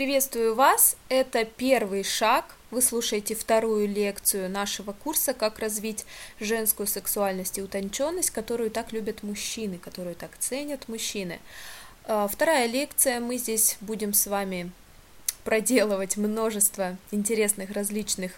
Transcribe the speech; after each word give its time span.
Приветствую 0.00 0.54
вас! 0.54 0.96
Это 1.10 1.44
первый 1.44 2.04
шаг. 2.04 2.56
Вы 2.70 2.80
слушаете 2.80 3.34
вторую 3.34 3.86
лекцию 3.86 4.48
нашего 4.48 4.92
курса 4.92 5.34
«Как 5.34 5.58
развить 5.58 6.06
женскую 6.40 6.86
сексуальность 6.86 7.58
и 7.58 7.62
утонченность», 7.62 8.30
которую 8.30 8.70
так 8.70 8.92
любят 8.92 9.22
мужчины, 9.22 9.76
которую 9.76 10.14
так 10.14 10.30
ценят 10.38 10.88
мужчины. 10.88 11.38
А, 12.06 12.28
вторая 12.28 12.66
лекция. 12.66 13.20
Мы 13.20 13.36
здесь 13.36 13.76
будем 13.82 14.14
с 14.14 14.26
вами 14.26 14.72
проделывать 15.44 16.16
множество 16.16 16.96
интересных 17.10 17.70
различных 17.70 18.32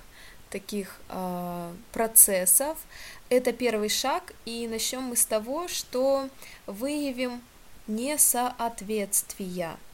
таких 0.50 0.98
э, 1.10 1.72
процессов. 1.92 2.76
Это 3.28 3.52
первый 3.52 3.88
шаг, 3.88 4.34
и 4.46 4.66
начнем 4.66 5.02
мы 5.02 5.14
с 5.14 5.24
того, 5.24 5.68
что 5.68 6.28
выявим 6.66 7.40
несоответствия– 7.86 9.76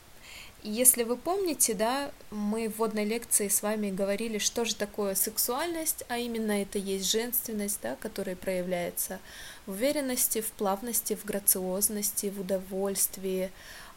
если 0.69 1.03
вы 1.03 1.17
помните, 1.17 1.73
да, 1.73 2.11
мы 2.31 2.69
в 2.69 2.77
вводной 2.77 3.07
лекции 3.07 3.49
с 3.49 3.63
вами 3.63 3.91
говорили, 3.91 4.37
что 4.37 4.67
же 4.67 4.75
такое 4.75 5.15
сексуальность, 5.15 6.05
а 6.09 6.19
именно 6.19 6.61
это 6.61 6.79
есть 6.79 7.11
женственность, 7.11 7.79
да, 7.83 7.97
которая 7.97 8.37
проявляется 8.37 9.19
в 9.67 9.71
уверенности, 9.71 10.43
в 10.43 10.51
плавности, 10.53 11.17
в 11.17 11.25
грациозности, 11.25 12.27
в 12.27 12.41
удовольствии 12.41 13.51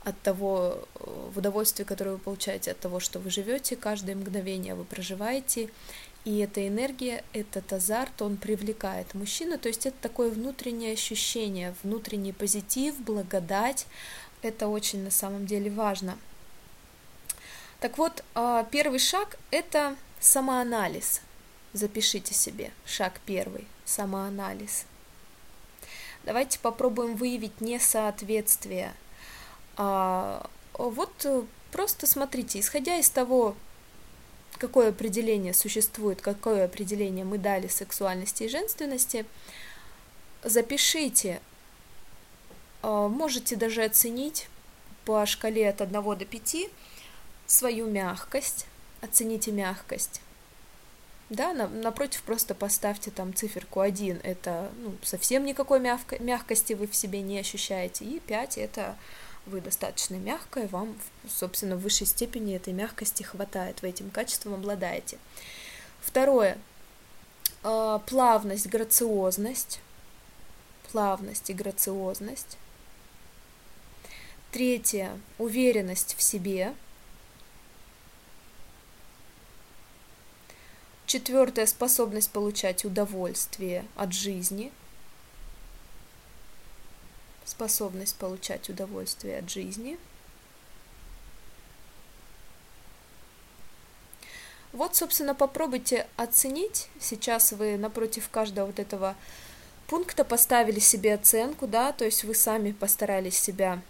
от 0.05 0.19
того, 0.21 0.87
в 0.95 1.37
удовольствии, 1.37 1.83
которое 1.83 2.11
вы 2.11 2.17
получаете 2.19 2.71
от 2.71 2.79
того, 2.79 3.01
что 3.01 3.19
вы 3.19 3.29
живете, 3.29 3.75
каждое 3.75 4.15
мгновение 4.15 4.73
вы 4.73 4.85
проживаете, 4.85 5.69
и 6.23 6.37
эта 6.39 6.65
энергия, 6.65 7.25
этот 7.33 7.73
азарт, 7.73 8.21
он 8.21 8.37
привлекает 8.37 9.13
мужчину, 9.13 9.57
то 9.57 9.67
есть 9.67 9.85
это 9.85 9.97
такое 10.01 10.31
внутреннее 10.31 10.93
ощущение, 10.93 11.75
внутренний 11.83 12.31
позитив, 12.31 12.97
благодать, 12.99 13.87
это 14.41 14.69
очень 14.69 15.03
на 15.03 15.11
самом 15.11 15.45
деле 15.45 15.69
важно– 15.69 16.17
так 17.81 17.97
вот, 17.97 18.23
а, 18.35 18.63
первый 18.65 18.99
шаг– 18.99 19.39
это 19.51 19.95
самоанализ. 20.19 21.21
Запишите 21.73 22.35
себе 22.35 22.71
шаг 22.85 23.19
первый– 23.25 23.67
самоанализ. 23.85 24.85
Давайте 26.23 26.59
попробуем 26.59 27.15
выявить 27.15 27.59
несоответствие. 27.59 28.93
А, 29.77 30.47
вот 30.73 31.25
э, 31.25 31.41
просто 31.71 32.05
смотрите, 32.05 32.59
исходя 32.59 32.97
из 32.97 33.09
того, 33.09 33.55
какое 34.59 34.89
определение 34.89 35.55
существует, 35.55 36.21
какое 36.21 36.65
определение 36.65 37.25
мы 37.25 37.39
дали 37.39 37.67
сексуальности 37.67 38.43
и 38.43 38.47
женственности, 38.47 39.25
запишите, 40.43 41.41
а, 42.83 43.07
можете 43.07 43.55
даже 43.55 43.83
оценить 43.83 44.49
по 45.03 45.25
шкале 45.25 45.67
от 45.67 45.81
1 45.81 45.91
до 45.91 46.25
5, 46.25 46.69
свою 47.51 47.87
мягкость, 47.87 48.65
оцените 49.01 49.51
мягкость. 49.51 50.21
Да, 51.29 51.53
на, 51.53 51.67
напротив 51.67 52.23
просто 52.23 52.55
поставьте 52.55 53.11
там 53.11 53.33
циферку 53.33 53.79
1, 53.79 54.19
это 54.23 54.69
ну, 54.79 54.95
совсем 55.01 55.45
никакой 55.45 55.79
мягко, 55.79 56.21
мягкости 56.21 56.73
вы 56.73 56.87
в 56.87 56.95
себе 56.95 57.21
не 57.21 57.39
ощущаете, 57.39 58.05
и 58.05 58.19
5 58.19 58.57
это 58.57 58.97
вы 59.45 59.61
достаточно 59.61 60.15
мягкая, 60.15 60.67
вам, 60.67 60.95
собственно, 61.27 61.75
в 61.75 61.81
высшей 61.81 62.07
степени 62.07 62.55
этой 62.55 62.73
мягкости 62.73 63.23
хватает, 63.23 63.81
вы 63.81 63.89
этим 63.89 64.11
качеством 64.11 64.55
обладаете. 64.55 65.17
Второе, 66.01 66.57
а, 67.63 67.99
плавность, 67.99 68.67
грациозность, 68.67 69.79
плавность 70.91 71.49
и 71.49 71.53
грациозность. 71.53 72.57
Третье, 74.51 75.17
уверенность 75.37 76.15
в 76.17 76.23
себе– 76.23 76.73
Четвертое– 81.11 81.65
способность 81.67 82.31
получать 82.31 82.85
удовольствие 82.85 83.83
от 83.97 84.13
жизни. 84.13 84.71
Способность 87.43 88.15
получать 88.15 88.69
удовольствие 88.69 89.39
от 89.39 89.49
жизни. 89.49 89.99
Вот, 94.71 94.95
собственно, 94.95 95.35
попробуйте 95.35 96.07
оценить. 96.15 96.87
Сейчас 97.01 97.51
вы 97.51 97.75
напротив 97.77 98.29
каждого 98.29 98.67
вот 98.67 98.79
этого 98.79 99.17
пункта 99.87 100.23
поставили 100.23 100.79
себе 100.79 101.15
оценку, 101.15 101.67
да, 101.67 101.91
то 101.91 102.05
есть 102.05 102.23
вы 102.23 102.33
сами 102.33 102.71
постарались 102.71 103.37
себя 103.37 103.81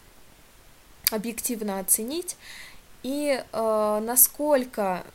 объективно 1.12 1.78
оценить 1.78 2.36
и 3.04 3.44
э, 3.44 4.00
насколько 4.04 5.06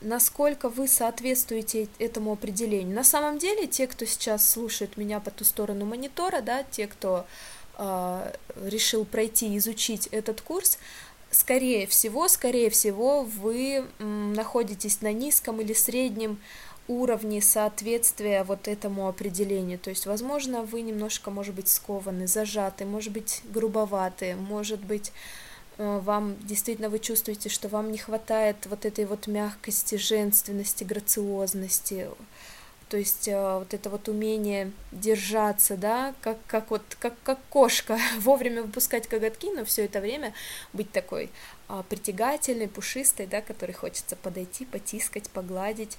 насколько 0.00 0.68
вы 0.68 0.88
соответствуете 0.88 1.88
этому 1.98 2.32
определению. 2.32 2.94
На 2.94 3.04
самом 3.04 3.38
деле, 3.38 3.66
те, 3.66 3.86
кто 3.86 4.04
сейчас 4.04 4.48
слушает 4.48 4.96
меня 4.96 5.20
по 5.20 5.30
ту 5.30 5.44
сторону 5.44 5.84
монитора, 5.84 6.40
да, 6.40 6.62
те, 6.62 6.86
кто 6.86 7.26
э, 7.78 8.32
решил 8.64 9.04
пройти, 9.04 9.56
изучить 9.56 10.06
этот 10.08 10.40
курс, 10.40 10.78
скорее 11.30 11.86
всего, 11.86 12.28
скорее 12.28 12.70
всего, 12.70 13.22
вы 13.22 13.86
находитесь 13.98 15.00
на 15.00 15.12
низком 15.12 15.60
или 15.60 15.72
среднем 15.72 16.38
уровне 16.88 17.42
соответствия 17.42 18.44
вот 18.44 18.68
этому 18.68 19.08
определению. 19.08 19.78
То 19.78 19.90
есть, 19.90 20.06
возможно, 20.06 20.62
вы 20.62 20.82
немножко, 20.82 21.30
может 21.30 21.54
быть, 21.54 21.68
скованы, 21.68 22.26
зажаты, 22.26 22.84
может 22.84 23.12
быть, 23.12 23.42
грубоваты, 23.44 24.36
может 24.36 24.80
быть, 24.80 25.12
вам 25.78 26.36
действительно 26.40 26.88
вы 26.88 26.98
чувствуете, 26.98 27.48
что 27.48 27.68
вам 27.68 27.92
не 27.92 27.98
хватает 27.98 28.56
вот 28.66 28.84
этой 28.84 29.04
вот 29.04 29.26
мягкости, 29.26 29.96
женственности, 29.96 30.84
грациозности, 30.84 32.08
то 32.88 32.96
есть 32.96 33.26
э, 33.26 33.58
вот 33.58 33.74
это 33.74 33.90
вот 33.90 34.08
умение 34.08 34.70
держаться, 34.92 35.76
да, 35.76 36.14
как, 36.20 36.38
как 36.46 36.70
вот, 36.70 36.82
как, 37.00 37.14
как 37.24 37.38
кошка, 37.50 37.98
вовремя 38.20 38.62
выпускать 38.62 39.08
коготки, 39.08 39.50
но 39.50 39.64
все 39.64 39.86
это 39.86 40.00
время 40.00 40.32
быть 40.72 40.92
такой 40.92 41.30
а, 41.68 41.82
притягательной, 41.82 42.68
пушистой, 42.68 43.26
да, 43.26 43.40
которой 43.40 43.72
хочется 43.72 44.14
подойти, 44.14 44.64
потискать, 44.66 45.28
погладить, 45.30 45.98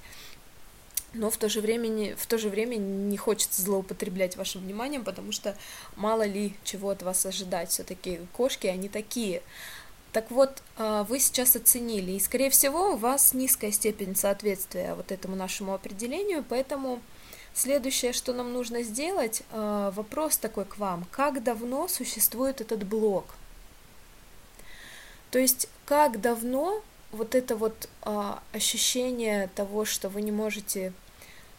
но 1.14 1.30
в 1.30 1.36
то 1.36 1.48
же 1.48 1.60
время, 1.60 2.16
в 2.16 2.26
то 2.26 2.38
же 2.38 2.48
время 2.48 2.76
не 2.76 3.16
хочется 3.16 3.62
злоупотреблять 3.62 4.36
вашим 4.36 4.62
вниманием, 4.62 5.04
потому 5.04 5.32
что 5.32 5.56
мало 5.96 6.24
ли 6.24 6.54
чего 6.64 6.90
от 6.90 7.02
вас 7.02 7.24
ожидать, 7.24 7.70
все-таки 7.70 8.20
кошки, 8.32 8.66
они 8.66 8.88
такие. 8.88 9.42
Так 10.12 10.30
вот, 10.30 10.62
а, 10.76 11.04
вы 11.04 11.20
сейчас 11.20 11.56
оценили, 11.56 12.12
и, 12.12 12.20
скорее 12.20 12.50
всего, 12.50 12.92
у 12.92 12.96
вас 12.96 13.34
низкая 13.34 13.72
степень 13.72 14.16
соответствия 14.16 14.94
вот 14.94 15.12
этому 15.12 15.36
нашему 15.36 15.74
определению, 15.74 16.44
поэтому 16.48 17.00
следующее, 17.54 18.12
что 18.12 18.32
нам 18.32 18.52
нужно 18.52 18.82
сделать, 18.82 19.42
а, 19.50 19.90
вопрос 19.92 20.38
такой 20.38 20.64
к 20.64 20.78
вам, 20.78 21.06
как 21.10 21.42
давно 21.42 21.88
существует 21.88 22.60
этот 22.60 22.84
блок? 22.84 23.26
То 25.30 25.38
есть, 25.38 25.68
как 25.84 26.20
давно 26.20 26.82
вот 27.12 27.34
это 27.34 27.56
вот 27.56 27.88
а, 28.02 28.42
ощущение 28.52 29.48
того, 29.54 29.84
что 29.84 30.08
вы 30.08 30.22
не 30.22 30.32
можете 30.32 30.92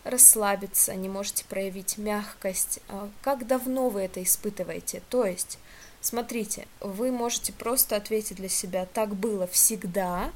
расслабиться, 0.03 0.95
не 0.95 1.09
можете 1.09 1.45
проявить 1.45 1.97
мягкость, 1.97 2.79
а, 2.87 3.09
как 3.21 3.47
давно 3.47 3.89
вы 3.89 4.01
это 4.01 4.21
испытываете? 4.23 5.01
То 5.09 5.25
есть, 5.25 5.57
смотрите, 6.01 6.67
вы 6.79 7.11
можете 7.11 7.51
просто 7.53 7.95
ответить 7.95 8.37
для 8.37 8.49
себя, 8.49 8.85
так 8.85 9.15
было 9.15 9.47
всегда, 9.47 10.31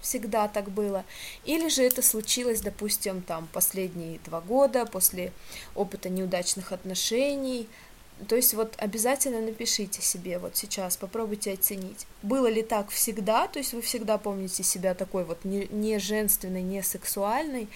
всегда 0.00 0.48
так 0.48 0.70
было, 0.70 1.04
или 1.44 1.68
же 1.68 1.82
это 1.82 2.02
случилось, 2.02 2.60
допустим, 2.60 3.22
там 3.22 3.48
последние 3.52 4.18
два 4.24 4.40
года 4.40 4.86
после 4.86 5.32
опыта 5.74 6.08
неудачных 6.08 6.72
отношений, 6.72 7.68
то 8.28 8.36
есть 8.36 8.54
вот 8.54 8.74
обязательно 8.78 9.40
напишите 9.40 10.00
себе 10.00 10.38
вот 10.38 10.56
сейчас, 10.56 10.96
попробуйте 10.96 11.52
оценить, 11.52 12.06
было 12.22 12.46
ли 12.46 12.62
так 12.62 12.90
всегда, 12.90 13.48
то 13.48 13.58
есть 13.58 13.72
вы 13.72 13.82
всегда 13.82 14.18
помните 14.18 14.62
себя 14.62 14.94
такой 14.94 15.24
вот 15.24 15.44
не, 15.44 15.66
не 15.70 15.98
женственной, 15.98 16.62
не 16.62 16.82
сексуальной, 16.82 17.68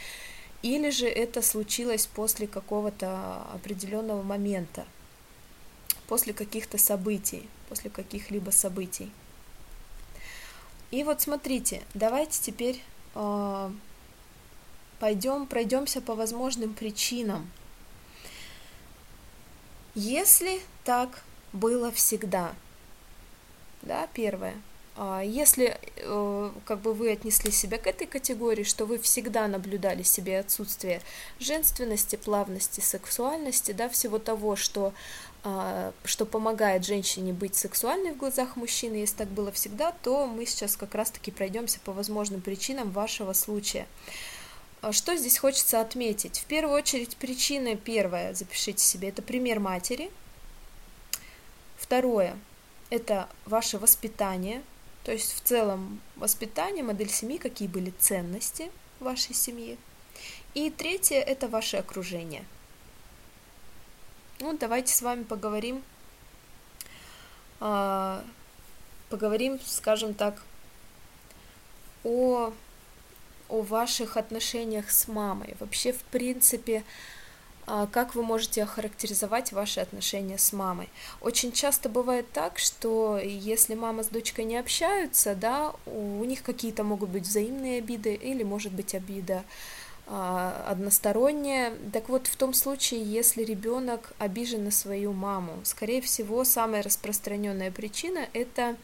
или 0.62 0.90
же 0.90 1.06
это 1.06 1.42
случилось 1.42 2.06
после 2.06 2.46
какого-то 2.46 3.42
определенного 3.52 4.22
момента, 4.22 4.86
после 6.06 6.32
каких-то 6.32 6.78
событий, 6.78 7.48
после 7.68 7.90
каких-либо 7.90 8.50
событий. 8.50 9.10
И 10.90 11.04
вот 11.04 11.20
смотрите, 11.20 11.82
давайте 11.94 12.40
теперь 12.40 12.82
э, 13.14 13.70
пойдем, 15.00 15.46
пройдемся 15.46 16.00
по 16.00 16.14
возможным 16.14 16.74
причинам 16.74 17.50
если 19.98 20.60
так 20.84 21.24
было 21.52 21.90
всегда, 21.90 22.54
да, 23.82 24.06
первое, 24.14 24.54
А, 25.00 25.22
если 25.22 25.76
э, 25.96 26.50
как 26.64 26.80
бы 26.80 26.92
вы 26.92 27.12
отнесли 27.12 27.52
себя 27.52 27.78
к 27.78 27.86
этой 27.86 28.06
категории, 28.06 28.64
что 28.64 28.84
вы 28.84 28.98
всегда 28.98 29.46
наблюдали 29.46 30.02
себе 30.02 30.40
отсутствие 30.40 31.00
женственности, 31.38 32.16
плавности, 32.16 32.80
сексуальности, 32.80 33.70
да, 33.70 33.88
всего 33.88 34.18
того, 34.18 34.56
что, 34.56 34.92
а, 35.44 35.92
что 36.04 36.26
помогает 36.26 36.84
женщине 36.84 37.32
быть 37.32 37.54
сексуальной 37.54 38.12
в 38.12 38.16
глазах 38.16 38.56
мужчины, 38.56 38.96
если 38.96 39.18
так 39.18 39.28
было 39.28 39.52
всегда, 39.52 39.92
то 40.02 40.26
мы 40.26 40.46
сейчас 40.46 40.76
как 40.76 40.96
раз-таки 40.96 41.30
пройдемся 41.30 41.78
по 41.84 41.92
возможным 41.92 42.40
причинам 42.40 42.90
вашего 42.90 43.34
случая. 43.34 43.86
А 44.80 44.92
что 44.92 45.16
здесь 45.16 45.38
хочется 45.38 45.80
отметить? 45.80 46.38
В 46.38 46.44
первую 46.44 46.76
очередь 46.76 47.16
причина 47.16 47.76
первая, 47.76 48.32
запишите 48.32 48.84
себе, 48.84 49.08
это 49.08 49.22
пример 49.22 49.58
матери. 49.58 50.10
Второе, 51.76 52.38
это 52.90 53.28
ваше 53.44 53.78
воспитание, 53.78 54.62
то 55.02 55.12
есть 55.12 55.34
в 55.34 55.40
целом 55.40 56.00
воспитание, 56.16 56.84
модель 56.84 57.10
семьи, 57.10 57.38
какие 57.38 57.66
были 57.66 57.92
ценности 57.98 58.70
вашей 59.00 59.34
семье. 59.34 59.76
И 60.54 60.70
третье– 60.70 61.20
это 61.26 61.48
ваше 61.48 61.76
окружение. 61.76 62.44
Ну, 64.40 64.56
давайте 64.56 64.94
с 64.94 65.02
вами 65.02 65.24
поговорим, 65.24 65.82
э, 67.60 68.22
поговорим, 69.08 69.58
скажем 69.64 70.14
так, 70.14 70.42
о, 72.04 72.52
о 73.48 73.62
ваших 73.62 74.16
отношениях 74.16 74.90
с 74.90 75.08
мамой. 75.08 75.56
Вообще, 75.60 75.92
в 75.92 76.02
принципе, 76.02 76.84
а, 77.70 77.86
как 77.86 78.14
вы 78.14 78.22
можете 78.22 78.62
охарактеризовать 78.62 79.52
ваши 79.52 79.80
отношения 79.80 80.38
с 80.38 80.54
мамой. 80.54 80.88
Очень 81.20 81.52
часто 81.52 81.90
бывает 81.90 82.30
так, 82.32 82.58
что 82.58 83.18
если 83.18 83.74
мама 83.74 84.04
с 84.04 84.08
дочкой 84.08 84.46
не 84.46 84.56
общаются, 84.56 85.34
да, 85.34 85.74
у 85.84 86.24
них 86.24 86.42
какие-то 86.42 86.82
могут 86.82 87.10
быть 87.10 87.24
взаимные 87.24 87.78
обиды 87.78 88.14
или 88.14 88.42
может 88.42 88.72
быть 88.72 88.94
обида 88.94 89.44
односторонняя. 90.08 91.74
Так 91.92 92.08
вот, 92.08 92.26
в 92.26 92.36
том 92.36 92.54
случае, 92.54 93.02
если 93.02 93.44
ребенок 93.44 94.12
обижен 94.18 94.64
на 94.64 94.70
свою 94.70 95.12
маму, 95.12 95.52
скорее 95.64 96.00
всего, 96.00 96.44
самая 96.44 96.82
распространенная 96.82 97.70
причина– 97.70 98.26
это 98.32 98.76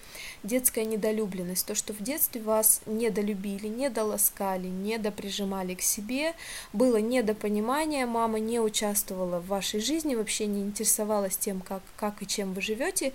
детская 0.42 0.84
недолюбленность, 0.84 1.66
то, 1.66 1.74
что 1.74 1.94
в 1.94 2.02
детстве 2.02 2.42
вас 2.42 2.82
недолюбили, 2.84 3.68
недоласкали, 3.68 4.68
недоприжимали 4.68 5.74
к 5.74 5.80
себе, 5.80 6.34
было 6.74 6.98
недопонимание, 6.98 8.04
мама 8.04 8.38
не 8.38 8.60
участвовала 8.60 9.40
в 9.40 9.46
вашей 9.46 9.80
жизни, 9.80 10.14
вообще 10.14 10.46
не 10.46 10.60
интересовалась 10.60 11.38
тем, 11.38 11.60
как, 11.62 11.82
как 11.96 12.22
и 12.22 12.26
чем 12.26 12.52
вы 12.52 12.60
живете, 12.60 13.14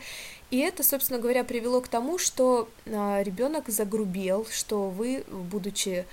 и 0.50 0.57
это, 0.57 0.83
собственно 0.83 1.19
говоря, 1.19 1.44
привело 1.44 1.79
к 1.79 1.88
тому, 1.88 2.17
что 2.17 2.69
а, 2.88 3.21
ребенок 3.21 3.69
загрубел, 3.69 4.47
что 4.50 4.89
вы, 4.89 5.23
будучи 5.29 6.07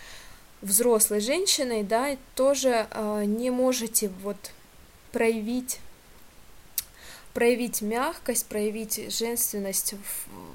взрослой 0.63 1.21
женщиной, 1.21 1.83
да, 1.83 2.17
тоже 2.35 2.87
э, 2.91 3.25
не 3.25 3.51
можете 3.51 4.09
вот 4.23 4.53
проявить 5.13 5.81
проявить 7.33 7.83
мягкость, 7.83 8.47
проявить 8.47 9.13
женственность 9.13 9.95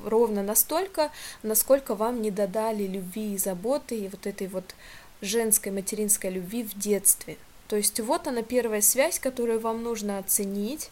ровно 0.03 0.41
настолько, 0.41 1.11
насколько 1.43 1.93
вам 1.93 2.23
не 2.23 2.31
додали 2.31 2.87
любви 2.87 3.35
и 3.35 3.37
заботы 3.37 3.95
и 3.95 4.07
вот 4.07 4.25
этой 4.25 4.47
вот 4.47 4.73
женской 5.21 5.71
материнской 5.71 6.31
любви 6.31 6.63
в 6.63 6.73
детстве. 6.73 7.37
То 7.67 7.75
есть 7.75 7.99
вот 7.99 8.27
она 8.27 8.41
первая 8.41 8.81
связь, 8.81 9.19
которую 9.19 9.59
вам 9.59 9.83
нужно 9.83 10.17
оценить, 10.17 10.89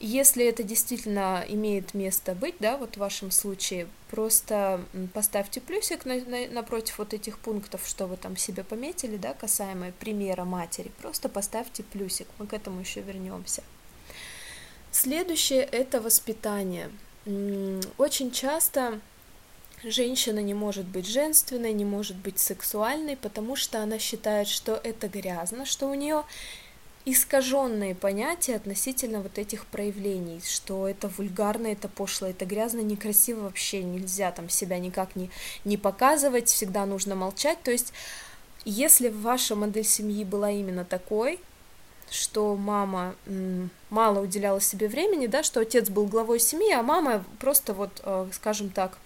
если 0.00 0.44
это 0.44 0.62
действительно 0.62 1.44
имеет 1.48 1.94
место 1.94 2.34
быть, 2.34 2.56
да, 2.58 2.76
вот 2.76 2.94
в 2.94 2.98
вашем 2.98 3.30
случае, 3.30 3.88
просто 4.10 4.84
поставьте 5.12 5.60
плюсик 5.60 6.04
на, 6.04 6.16
на, 6.16 6.48
напротив 6.48 6.98
вот 6.98 7.14
этих 7.14 7.38
пунктов, 7.38 7.86
что 7.86 8.06
вы 8.06 8.16
там 8.16 8.36
себе 8.36 8.64
пометили, 8.64 9.16
да, 9.16 9.34
касаемо 9.34 9.92
примера 9.92 10.44
матери, 10.44 10.90
просто 11.00 11.28
поставьте 11.28 11.82
плюсик, 11.82 12.28
мы 12.38 12.46
к 12.46 12.52
этому 12.52 12.80
еще 12.80 13.00
вернемся. 13.00 13.62
Следующее– 14.90 15.62
это 15.72 16.00
воспитание. 16.00 16.90
Очень 17.98 18.30
часто 18.30 19.00
женщина 19.82 20.38
не 20.38 20.54
может 20.54 20.86
быть 20.86 21.06
женственной, 21.06 21.72
не 21.72 21.84
может 21.84 22.16
быть 22.16 22.38
сексуальной, 22.38 23.16
потому 23.16 23.56
что 23.56 23.82
она 23.82 23.98
считает, 23.98 24.48
что 24.48 24.80
это 24.82 25.08
грязно, 25.08 25.66
что 25.66 25.88
у 25.88 25.94
нее 25.94 26.24
искаженные 27.06 27.94
понятия 27.94 28.56
относительно 28.56 29.20
вот 29.20 29.38
этих 29.38 29.66
проявлений, 29.66 30.40
что 30.44 30.88
это 30.88 31.08
вульгарно, 31.08 31.66
это 31.66 31.88
пошло, 31.88 32.28
это 32.28 32.46
грязно, 32.46 32.80
некрасиво 32.80 33.40
вообще 33.40 33.82
нельзя 33.82 34.30
там 34.32 34.48
себя 34.48 34.78
никак 34.78 35.14
не, 35.14 35.30
не 35.64 35.76
показывать, 35.76 36.48
всегда 36.48 36.86
нужно 36.86 37.14
молчать. 37.14 37.62
То 37.62 37.70
есть, 37.70 37.92
если 38.64 39.10
ваша 39.10 39.54
модель 39.54 39.84
семьи 39.84 40.24
была 40.24 40.50
именно 40.50 40.84
такой, 40.84 41.40
что 42.10 42.56
мама 42.56 43.14
мало 43.90 44.20
уделяла 44.20 44.60
себе 44.60 44.88
времени, 44.88 45.26
да, 45.26 45.42
что 45.42 45.60
отец 45.60 45.90
был 45.90 46.06
главой 46.06 46.40
семьи, 46.40 46.72
а 46.72 46.82
мама 46.82 47.24
просто 47.38 47.74
вот, 47.74 48.00
э, 48.04 48.28
скажем 48.32 48.70
так, 48.70 48.98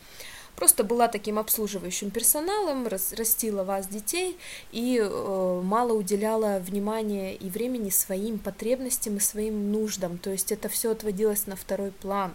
просто 0.58 0.82
была 0.82 1.06
таким 1.06 1.38
обслуживающим 1.38 2.10
персоналом, 2.10 2.88
растила 2.88 3.62
вас, 3.62 3.86
детей, 3.86 4.36
и 4.72 4.98
э, 5.00 5.60
мало 5.64 5.92
уделяла 5.92 6.58
внимания 6.58 7.36
и 7.36 7.48
времени 7.48 7.90
своим 7.90 8.40
потребностям 8.40 9.18
и 9.18 9.20
своим 9.20 9.70
нуждам, 9.70 10.18
то 10.18 10.30
есть 10.30 10.50
это 10.50 10.68
все 10.68 10.90
отводилось 10.90 11.46
на 11.46 11.54
второй 11.54 11.92
план. 11.92 12.34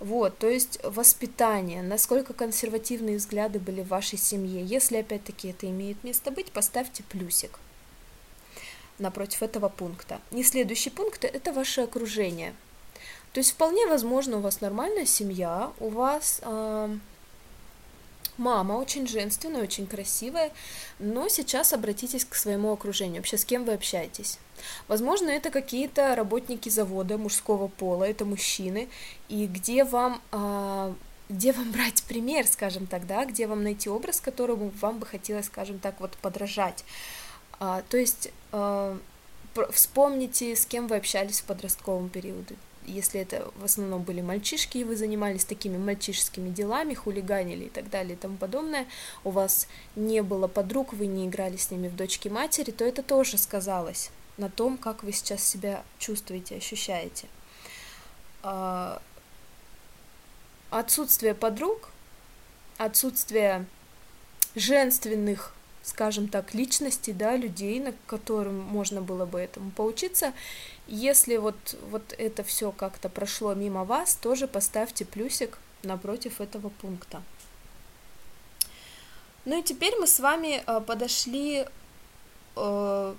Вот, 0.00 0.38
то 0.38 0.48
есть 0.48 0.78
воспитание, 0.82 1.82
насколько 1.82 2.32
консервативные 2.32 3.18
взгляды 3.18 3.58
были 3.58 3.82
в 3.82 3.88
вашей 3.88 4.16
семье. 4.16 4.64
Если 4.64 4.96
опять-таки 4.96 5.48
это 5.48 5.66
имеет 5.68 6.02
место 6.04 6.30
быть, 6.30 6.50
поставьте 6.50 7.02
плюсик 7.02 7.58
напротив 8.98 9.42
этого 9.42 9.68
пункта. 9.68 10.20
И 10.30 10.42
следующий 10.42 10.90
пункт– 10.90 11.24
это 11.26 11.52
ваше 11.52 11.82
окружение. 11.82 12.54
То 13.32 13.40
есть 13.40 13.52
вполне 13.52 13.86
возможно 13.86 14.38
у 14.38 14.40
вас 14.40 14.60
нормальная 14.60 15.06
семья, 15.06 15.72
у 15.78 15.90
вас 15.90 16.40
э, 16.42 16.96
мама 18.38 18.74
очень 18.74 19.06
женственная, 19.06 19.62
очень 19.62 19.86
красивая, 19.86 20.50
но 20.98 21.28
сейчас 21.28 21.72
обратитесь 21.72 22.24
к 22.24 22.34
своему 22.34 22.72
окружению, 22.72 23.16
вообще 23.16 23.36
с 23.36 23.44
кем 23.44 23.64
вы 23.64 23.74
общаетесь. 23.74 24.38
Возможно, 24.88 25.28
это 25.28 25.50
какие-то 25.50 26.14
работники 26.16 26.68
завода 26.68 27.18
мужского 27.18 27.68
пола, 27.68 28.04
это 28.04 28.24
мужчины, 28.24 28.88
и 29.28 29.46
где 29.46 29.84
вам 29.84 30.20
а, 30.32 30.94
где 31.28 31.52
вам 31.52 31.70
брать 31.72 32.02
пример, 32.04 32.46
скажем 32.46 32.86
так, 32.86 33.06
да, 33.06 33.24
где 33.24 33.46
вам 33.46 33.62
найти 33.62 33.88
образ, 33.88 34.20
которому 34.20 34.72
вам 34.80 34.98
бы 34.98 35.06
хотелось, 35.06 35.46
скажем 35.46 35.78
так, 35.78 36.00
вот 36.00 36.12
подражать. 36.18 36.84
А, 37.60 37.82
то 37.88 37.96
есть 37.96 38.30
а, 38.52 38.98
вспомните, 39.72 40.56
с 40.56 40.64
кем 40.64 40.86
вы 40.86 40.96
общались 40.96 41.40
в 41.40 41.44
подростковом 41.44 42.08
периоде, 42.08 42.56
если 42.88 43.20
это 43.20 43.50
в 43.56 43.64
основном 43.64 44.02
были 44.02 44.20
мальчишки, 44.20 44.78
и 44.78 44.84
вы 44.84 44.96
занимались 44.96 45.44
такими 45.44 45.76
мальчишескими 45.76 46.50
делами, 46.50 46.94
хулиганили 46.94 47.64
и 47.64 47.68
так 47.68 47.90
далее 47.90 48.14
и 48.14 48.16
тому 48.16 48.36
подобное, 48.36 48.86
у 49.24 49.30
вас 49.30 49.68
не 49.96 50.22
было 50.22 50.48
подруг, 50.48 50.92
вы 50.92 51.06
не 51.06 51.26
играли 51.26 51.56
с 51.56 51.70
ними 51.70 51.88
в 51.88 51.96
дочки 51.96 52.28
матери, 52.28 52.70
то 52.70 52.84
это 52.84 53.02
тоже 53.02 53.38
сказалось 53.38 54.10
на 54.36 54.48
том, 54.48 54.78
как 54.78 55.02
вы 55.02 55.12
сейчас 55.12 55.44
себя 55.44 55.82
чувствуете, 55.98 56.56
ощущаете. 56.56 57.26
А, 58.42 59.02
отсутствие 60.70 61.34
подруг, 61.34 61.90
отсутствие 62.78 63.66
женственных 64.54 65.54
скажем 65.88 66.28
так, 66.28 66.54
личностей, 66.54 67.12
да, 67.12 67.36
людей, 67.36 67.80
на 67.80 67.94
которым 68.06 68.60
можно 68.60 69.00
было 69.00 69.24
бы 69.24 69.40
этому 69.40 69.70
поучиться. 69.70 70.32
Если 70.86 71.36
вот, 71.38 71.56
вот 71.90 72.14
это 72.18 72.42
все 72.44 72.70
как-то 72.72 73.08
прошло 73.08 73.54
мимо 73.54 73.84
вас, 73.84 74.14
тоже 74.14 74.46
поставьте 74.46 75.04
плюсик 75.04 75.58
напротив 75.82 76.40
этого 76.40 76.68
пункта. 76.68 77.22
Ну 79.44 79.58
и 79.58 79.62
теперь 79.62 79.96
мы 79.98 80.06
с 80.06 80.20
вами 80.20 80.62
э, 80.66 80.80
подошли 80.80 81.64
э, 82.56 83.14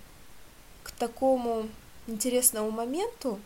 к 0.83 0.91
такому 0.91 1.67
интересному 2.05 2.69
моменту, 2.69 3.39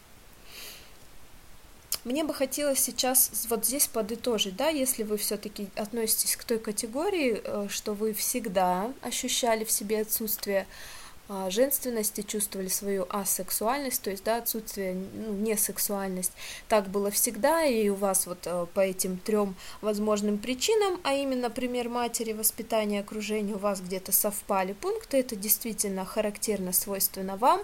мне 2.04 2.24
бы 2.24 2.34
хотелось 2.34 2.80
сейчас 2.80 3.32
вот 3.50 3.66
здесь 3.66 3.88
подытожить, 3.88 4.56
да, 4.56 4.70
если 4.70 5.04
вы 5.04 5.18
все-таки 5.18 5.68
относитесь 5.76 6.36
к 6.36 6.44
той 6.44 6.60
категории, 6.60 7.42
э, 7.44 7.68
что 7.70 7.94
вы 7.94 8.14
всегда 8.14 8.92
ощущали 9.02 9.64
в 9.64 9.72
себе 9.72 10.02
отсутствие 10.02 10.68
а, 11.30 11.50
женственности, 11.50 12.22
чувствовали 12.22 12.68
свою 12.68 13.06
асексуальность, 13.10 14.02
то 14.02 14.10
есть, 14.10 14.26
да, 14.26 14.38
отсутствие, 14.38 14.94
ну, 14.94 15.32
несексуальность. 15.34 16.34
Так 16.68 16.90
было 16.90 17.12
всегда, 17.12 17.64
и 17.64 17.88
у 17.88 17.96
вас 17.96 18.28
вот 18.28 18.40
э, 18.44 18.66
по 18.74 18.82
этим 18.82 19.18
трем 19.18 19.56
возможным 19.80 20.38
причинам, 20.38 21.00
а 21.04 21.14
именно 21.14 21.50
пример 21.50 21.88
матери, 21.88 22.34
воспитание, 22.34 23.00
окружение, 23.00 23.56
у 23.56 23.60
вас 23.60 23.80
где-то 23.80 24.12
совпали 24.12 24.74
пункты, 24.74 25.18
это 25.18 25.38
действительно 25.38 26.04
характерно, 26.04 26.74
свойственно 26.74 27.38
вам. 27.38 27.62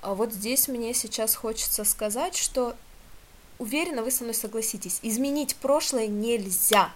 А 0.00 0.14
вот 0.14 0.32
здесь 0.32 0.68
мне 0.68 0.94
сейчас 0.94 1.34
хочется 1.34 1.82
сказать, 1.82 2.36
что 2.36 2.76
Уверена, 3.58 4.02
вы 4.02 4.10
со 4.10 4.24
мной 4.24 4.34
согласитесь. 4.34 4.98
Изменить 5.02 5.56
прошлое 5.56 6.06
нельзя. 6.06 6.92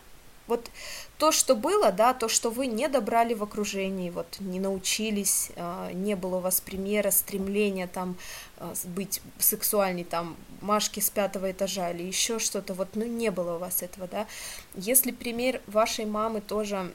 Вот 0.46 0.70
то, 1.18 1.32
что 1.32 1.56
было, 1.56 1.90
да, 1.90 2.14
то, 2.14 2.28
что 2.28 2.50
вы 2.50 2.66
не 2.66 2.88
добрали 2.88 3.34
в 3.34 3.42
окружении, 3.42 4.10
вот 4.10 4.36
не 4.38 4.60
научились, 4.60 5.50
а, 5.56 5.90
не 5.92 6.14
было 6.14 6.36
у 6.36 6.40
вас 6.40 6.60
примера, 6.60 7.10
стремления 7.10 7.88
там 7.88 8.16
а, 8.58 8.72
быть 8.84 9.20
сексуальней, 9.38 10.04
там, 10.04 10.36
Машки 10.60 11.00
с 11.00 11.10
пятого 11.10 11.50
этажа 11.50 11.90
или 11.90 12.02
еще 12.02 12.38
что-то, 12.38 12.74
вот, 12.74 12.88
ну, 12.94 13.04
не 13.04 13.30
было 13.30 13.56
у 13.56 13.58
вас 13.58 13.82
этого, 13.82 14.06
да. 14.08 14.26
Если 14.74 15.10
пример 15.10 15.60
вашей 15.66 16.06
мамы 16.06 16.40
тоже 16.40 16.92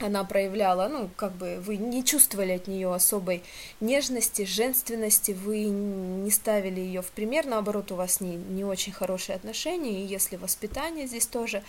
она 0.00 0.24
проявляла, 0.24 0.88
ну, 0.88 1.08
как 1.16 1.32
бы 1.32 1.60
вы 1.60 1.76
не 1.76 2.04
чувствовали 2.04 2.52
от 2.52 2.66
нее 2.66 2.92
особой 2.92 3.42
нежности, 3.80 4.44
женственности, 4.44 5.32
вы 5.32 5.64
не 5.64 6.30
ставили 6.30 6.80
ее 6.80 7.02
в 7.02 7.10
пример, 7.10 7.46
наоборот, 7.46 7.92
у 7.92 7.94
вас 7.94 8.20
не, 8.20 8.36
не 8.36 8.64
очень 8.64 8.92
хорошие 8.92 9.36
отношения, 9.36 10.02
и 10.02 10.06
если 10.06 10.36
воспитание 10.36 11.06
здесь 11.06 11.26
тоже, 11.26 11.62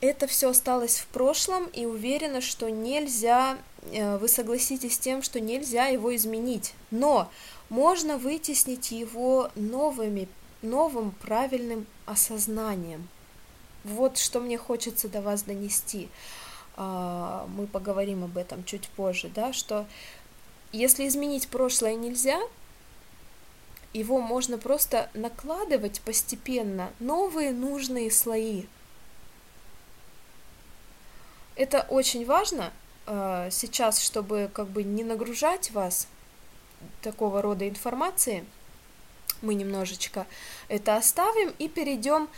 это 0.00 0.26
все 0.26 0.50
осталось 0.50 0.98
в 0.98 1.06
прошлом, 1.06 1.66
и 1.66 1.86
уверена, 1.86 2.42
что 2.42 2.68
нельзя, 2.68 3.56
э, 3.92 4.18
вы 4.18 4.28
согласитесь 4.28 4.94
с 4.94 4.98
тем, 4.98 5.22
что 5.22 5.40
нельзя 5.40 5.86
его 5.86 6.14
изменить, 6.14 6.74
но 6.90 7.30
можно 7.70 8.18
вытеснить 8.18 8.90
его 8.90 9.50
новыми, 9.54 10.28
новым 10.60 11.12
правильным 11.22 11.86
осознанием. 12.04 13.08
Вот 13.84 14.18
что 14.18 14.40
мне 14.40 14.58
хочется 14.58 15.08
до 15.08 15.22
вас 15.22 15.42
донести. 15.42 16.08
А, 16.76 17.46
мы 17.56 17.66
поговорим 17.66 18.24
об 18.24 18.36
этом 18.36 18.64
чуть 18.64 18.88
позже, 18.90 19.30
да, 19.34 19.52
что 19.52 19.86
если 20.72 21.08
изменить 21.08 21.48
прошлое 21.48 21.94
нельзя, 21.94 22.40
его 23.94 24.20
можно 24.20 24.58
просто 24.58 25.08
накладывать 25.14 26.02
постепенно 26.02 26.90
новые 26.98 27.52
нужные 27.52 28.10
слои. 28.10 28.64
Это 31.54 31.86
очень 31.88 32.26
важно 32.26 32.72
э, 33.06 33.48
сейчас, 33.50 34.02
чтобы 34.02 34.50
как 34.52 34.68
бы 34.68 34.82
не 34.82 35.02
нагружать 35.02 35.70
вас 35.70 36.08
такого 37.00 37.40
рода 37.40 37.66
информации. 37.66 38.44
Мы 39.40 39.54
немножечко 39.54 40.26
это 40.68 40.96
оставим 40.96 41.54
и 41.58 41.68
перейдем 41.68 42.28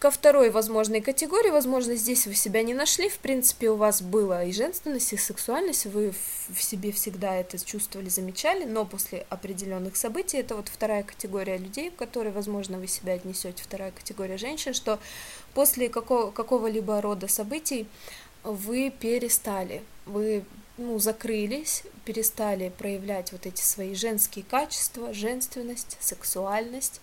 ко 0.00 0.10
второй 0.10 0.48
возможной 0.48 1.02
категории, 1.02 1.50
возможно, 1.50 1.94
здесь 1.94 2.26
вы 2.26 2.34
себя 2.34 2.62
не 2.62 2.72
нашли, 2.72 3.10
в 3.10 3.18
принципе, 3.18 3.68
у 3.68 3.76
вас 3.76 4.00
было 4.00 4.46
и 4.46 4.50
женственность, 4.50 5.12
и 5.12 5.18
сексуальность, 5.18 5.84
вы 5.84 6.14
в 6.48 6.62
себе 6.62 6.90
всегда 6.90 7.36
это 7.36 7.62
чувствовали, 7.62 8.08
замечали, 8.08 8.64
но 8.64 8.86
после 8.86 9.26
определенных 9.28 9.96
событий, 9.96 10.38
это 10.38 10.56
вот 10.56 10.68
вторая 10.68 11.02
категория 11.02 11.58
людей, 11.58 11.90
в 11.90 11.96
которой, 11.96 12.32
возможно, 12.32 12.78
вы 12.78 12.86
себя 12.86 13.12
отнесете, 13.12 13.62
вторая 13.62 13.90
категория 13.90 14.38
женщин, 14.38 14.72
что 14.72 14.98
после 15.52 15.90
какого, 15.90 16.30
какого-либо 16.30 17.02
рода 17.02 17.28
событий 17.28 17.86
вы 18.42 18.90
перестали, 18.98 19.82
вы 20.06 20.44
ну, 20.78 20.98
закрылись, 20.98 21.82
перестали 22.06 22.72
проявлять 22.78 23.32
вот 23.32 23.44
эти 23.44 23.60
свои 23.60 23.94
женские 23.94 24.46
качества, 24.46 25.12
женственность, 25.12 25.98
сексуальность, 26.00 27.02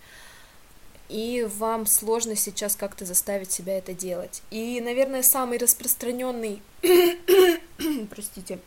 и 1.09 1.47
вам 1.57 1.85
сложно 1.85 2.35
сейчас 2.35 2.75
как-то 2.75 3.05
заставить 3.05 3.51
себя 3.51 3.77
это 3.77 3.93
делать. 3.93 4.41
И, 4.51 4.81
наверное, 4.81 5.23
самый 5.23 5.57
распространенный, 5.57 6.61
простите, 8.09 8.59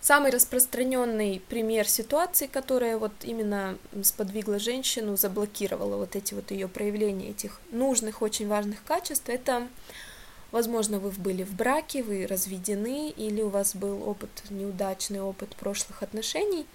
самый 0.00 0.30
распространенный 0.30 1.42
пример 1.48 1.88
ситуации, 1.88 2.46
которая 2.46 2.98
вот 2.98 3.12
именно 3.22 3.78
сподвигла 4.02 4.58
женщину, 4.58 5.16
заблокировала 5.16 5.96
вот 5.96 6.16
эти 6.16 6.34
вот 6.34 6.50
ее 6.50 6.68
проявления 6.68 7.30
этих 7.30 7.60
нужных, 7.70 8.22
очень 8.22 8.48
важных 8.48 8.82
качеств, 8.84 9.28
это, 9.28 9.68
возможно, 10.50 10.98
вы 10.98 11.10
были 11.10 11.42
в 11.42 11.54
браке, 11.54 12.02
вы 12.02 12.26
разведены, 12.26 13.10
или 13.10 13.42
у 13.42 13.48
вас 13.48 13.74
был 13.74 14.06
опыт, 14.08 14.30
неудачный 14.50 15.20
опыт 15.20 15.56
прошлых 15.56 16.02
отношений. 16.02 16.66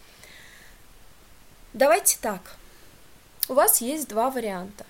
Давайте 1.73 2.17
так, 2.19 2.57
у 3.49 3.53
вас 3.53 3.81
есть 3.81 4.07
два 4.07 4.29
варианта. 4.29 4.85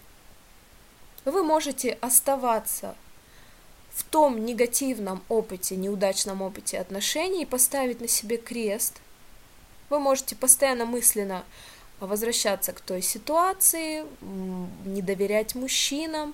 Вы 1.26 1.44
можете 1.44 1.98
оставаться 2.02 2.96
в 3.92 4.04
том 4.04 4.46
негативном 4.46 5.24
опыте, 5.30 5.76
неудачном 5.76 6.42
опыте 6.42 6.78
отношений 6.80 7.44
и 7.44 7.48
поставить 7.48 8.02
на 8.02 8.08
себе 8.08 8.38
крест. 8.38 9.02
Вы 9.90 10.00
можете 10.00 10.36
постоянно 10.36 10.86
мысленно 10.86 11.44
возвращаться 12.00 12.74
к 12.74 12.82
той 12.82 13.02
ситуации, 13.02 14.06
не 14.86 15.02
доверять 15.02 15.56
мужчинам, 15.56 16.34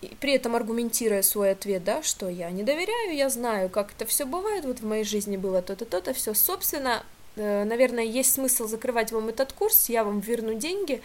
и 0.00 0.08
при 0.20 0.32
этом 0.32 0.56
аргументируя 0.56 1.22
свой 1.22 1.52
ответ, 1.52 1.84
да, 1.84 2.02
что 2.02 2.28
я 2.28 2.50
не 2.50 2.62
доверяю, 2.62 3.14
я 3.14 3.28
знаю, 3.28 3.68
как 3.68 3.92
это 3.92 4.06
все 4.06 4.24
бывает, 4.24 4.64
вот 4.64 4.80
в 4.80 4.86
моей 4.86 5.04
жизни 5.04 5.36
было 5.36 5.60
то-то, 5.62 5.84
то-то, 5.84 6.14
все, 6.14 6.34
собственно, 6.34 7.04
наверное, 7.36 8.04
есть 8.04 8.32
смысл 8.32 8.66
закрывать 8.66 9.12
вам 9.12 9.28
этот 9.28 9.52
курс, 9.52 9.88
я 9.88 10.04
вам 10.04 10.20
верну 10.20 10.54
деньги, 10.54 11.00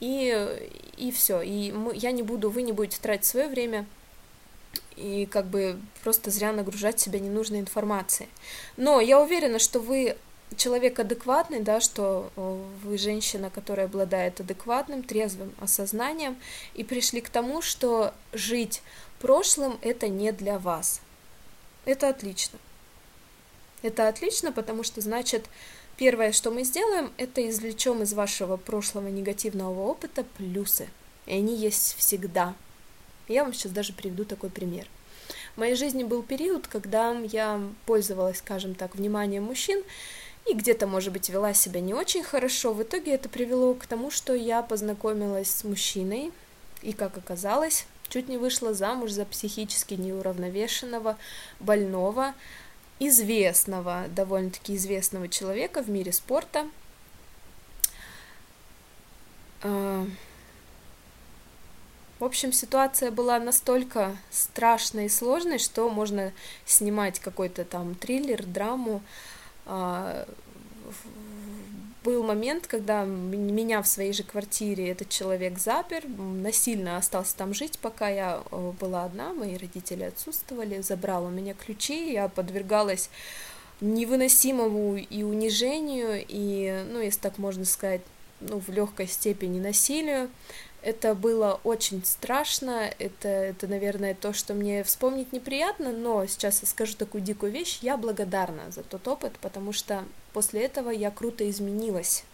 и, 0.00 0.46
и 0.96 1.10
все. 1.10 1.40
И 1.40 1.72
мы, 1.72 1.94
я 1.94 2.12
не 2.12 2.22
буду, 2.22 2.50
вы 2.50 2.62
не 2.62 2.72
будете 2.72 2.98
тратить 3.00 3.26
свое 3.26 3.48
время 3.48 3.86
и 4.96 5.26
как 5.26 5.46
бы 5.46 5.78
просто 6.02 6.30
зря 6.30 6.52
нагружать 6.52 7.00
себя 7.00 7.18
ненужной 7.18 7.60
информацией. 7.60 8.28
Но 8.76 9.00
я 9.00 9.20
уверена, 9.20 9.58
что 9.58 9.80
вы 9.80 10.16
человек 10.56 10.98
адекватный, 10.98 11.60
да, 11.60 11.80
что 11.80 12.30
э, 12.36 12.62
вы 12.84 12.98
женщина, 12.98 13.50
которая 13.50 13.86
обладает 13.86 14.40
адекватным, 14.40 15.02
трезвым 15.02 15.52
осознанием, 15.60 16.36
и 16.74 16.84
пришли 16.84 17.20
к 17.20 17.28
тому, 17.28 17.60
что 17.62 18.14
жить 18.32 18.82
прошлым 19.20 19.78
это 19.82 20.08
не 20.08 20.32
для 20.32 20.58
вас. 20.58 21.00
Это 21.84 22.08
отлично. 22.08 22.58
Это 23.84 24.08
отлично, 24.08 24.50
потому 24.50 24.82
что, 24.82 25.02
значит, 25.02 25.44
первое, 25.98 26.32
что 26.32 26.50
мы 26.50 26.64
сделаем, 26.64 27.12
это 27.18 27.46
извлечем 27.46 28.02
из 28.02 28.14
вашего 28.14 28.56
прошлого 28.56 29.08
негативного 29.08 29.78
опыта 29.78 30.24
плюсы. 30.38 30.88
И 31.26 31.34
они 31.34 31.54
есть 31.54 31.94
всегда. 31.98 32.54
Я 33.28 33.44
вам 33.44 33.52
сейчас 33.52 33.72
даже 33.72 33.92
приведу 33.92 34.24
такой 34.24 34.48
пример. 34.48 34.86
В 35.54 35.58
моей 35.58 35.74
жизни 35.74 36.02
был 36.02 36.22
период, 36.22 36.66
когда 36.66 37.12
я 37.12 37.60
пользовалась, 37.84 38.38
скажем 38.38 38.74
так, 38.74 38.94
вниманием 38.94 39.42
мужчин, 39.42 39.82
и 40.48 40.54
где-то, 40.54 40.86
может 40.86 41.12
быть, 41.12 41.28
вела 41.28 41.52
себя 41.52 41.82
не 41.82 41.92
очень 41.92 42.22
хорошо. 42.22 42.72
В 42.72 42.82
итоге 42.82 43.12
это 43.12 43.28
привело 43.28 43.74
к 43.74 43.84
тому, 43.84 44.10
что 44.10 44.32
я 44.32 44.62
познакомилась 44.62 45.50
с 45.50 45.62
мужчиной, 45.62 46.32
и, 46.80 46.94
как 46.94 47.18
оказалось, 47.18 47.84
чуть 48.08 48.28
не 48.28 48.38
вышла 48.38 48.72
замуж 48.72 49.10
за 49.10 49.26
психически 49.26 49.92
неуравновешенного, 49.94 51.18
больного, 51.60 52.34
известного, 52.98 54.04
довольно-таки 54.08 54.76
известного 54.76 55.28
человека 55.28 55.82
в 55.82 55.90
мире 55.90 56.12
спорта. 56.12 56.66
А, 59.62 60.06
в 62.18 62.24
общем, 62.24 62.52
ситуация 62.52 63.10
была 63.10 63.38
настолько 63.38 64.16
страшной 64.30 65.06
и 65.06 65.08
сложной, 65.08 65.58
что 65.58 65.90
можно 65.90 66.32
снимать 66.64 67.18
какой-то 67.18 67.64
там 67.64 67.94
триллер, 67.94 68.44
драму, 68.44 69.02
а, 69.66 70.26
был 72.04 72.22
момент, 72.22 72.66
когда 72.66 73.04
меня 73.04 73.82
в 73.82 73.88
своей 73.88 74.12
же 74.12 74.22
квартире 74.22 74.90
этот 74.90 75.08
человек 75.08 75.58
запер, 75.58 76.06
насильно 76.06 76.98
остался 76.98 77.36
там 77.36 77.54
жить, 77.54 77.78
пока 77.80 78.08
я 78.08 78.42
э, 78.50 78.72
была 78.78 79.04
одна, 79.04 79.32
мои 79.32 79.56
родители 79.56 80.04
отсутствовали, 80.04 80.82
забрал 80.82 81.24
у 81.24 81.30
меня 81.30 81.54
ключи, 81.54 82.12
я 82.12 82.28
подвергалась 82.28 83.10
невыносимому 83.80 84.96
и 84.96 85.22
унижению, 85.22 86.24
и, 86.28 86.84
ну, 86.90 87.00
если 87.00 87.20
так 87.20 87.38
можно 87.38 87.64
сказать, 87.64 88.02
ну, 88.40 88.60
в 88.60 88.68
легкой 88.68 89.08
степени 89.08 89.58
насилию. 89.58 90.28
Это 90.84 91.14
было 91.14 91.60
очень 91.64 92.04
страшно, 92.04 92.92
это, 92.98 93.26
это, 93.26 93.66
наверное, 93.66 94.14
то, 94.14 94.34
что 94.34 94.52
мне 94.52 94.84
вспомнить 94.84 95.32
неприятно, 95.32 95.92
но 95.92 96.26
сейчас 96.26 96.60
я 96.60 96.68
скажу 96.68 96.94
такую 96.94 97.24
дикую 97.24 97.52
вещь, 97.52 97.78
я 97.80 97.96
благодарна 97.96 98.70
за 98.70 98.82
тот 98.82 99.08
опыт, 99.08 99.32
потому 99.40 99.72
что 99.72 100.04
после 100.34 100.60
этого 100.64 100.90
я 100.90 101.10
круто 101.10 101.48
изменилась. 101.48 102.24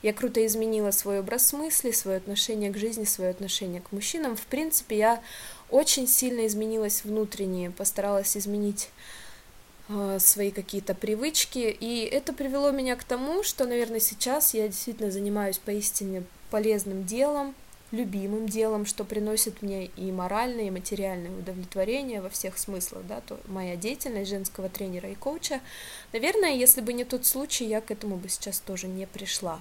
Я 0.00 0.12
круто 0.12 0.46
изменила 0.46 0.92
свой 0.92 1.18
образ 1.18 1.52
мысли, 1.52 1.90
свое 1.90 2.18
отношение 2.18 2.70
к 2.70 2.76
жизни, 2.76 3.02
свое 3.02 3.30
отношение 3.30 3.80
к 3.80 3.90
мужчинам. 3.90 4.36
В 4.36 4.46
принципе, 4.46 4.98
я 4.98 5.22
очень 5.68 6.06
сильно 6.06 6.46
изменилась 6.46 7.02
внутренне, 7.02 7.72
постаралась 7.72 8.36
изменить 8.36 8.90
э, 9.88 10.18
свои 10.20 10.52
какие-то 10.52 10.94
привычки, 10.94 11.76
и 11.80 12.04
это 12.04 12.32
привело 12.32 12.70
меня 12.70 12.94
к 12.94 13.02
тому, 13.02 13.42
что, 13.42 13.64
наверное, 13.64 13.98
сейчас 13.98 14.54
я 14.54 14.68
действительно 14.68 15.10
занимаюсь 15.10 15.58
поистине 15.58 16.22
полезным 16.50 17.04
делом, 17.04 17.54
любимым 17.92 18.46
делом, 18.46 18.86
что 18.86 19.04
приносит 19.04 19.62
мне 19.62 19.86
и 19.86 20.10
моральное, 20.10 20.66
и 20.66 20.70
материальное 20.70 21.30
удовлетворение 21.30 22.20
во 22.20 22.30
всех 22.30 22.58
смыслах, 22.58 23.06
да, 23.06 23.20
то 23.20 23.38
моя 23.46 23.76
деятельность 23.76 24.30
женского 24.30 24.68
тренера 24.68 25.08
и 25.10 25.14
коуча. 25.14 25.60
Наверное, 26.12 26.52
если 26.52 26.80
бы 26.80 26.92
не 26.92 27.04
тот 27.04 27.26
случай, 27.26 27.64
я 27.64 27.80
к 27.80 27.90
этому 27.90 28.16
бы 28.16 28.28
сейчас 28.28 28.58
тоже 28.58 28.88
не 28.88 29.06
пришла. 29.06 29.60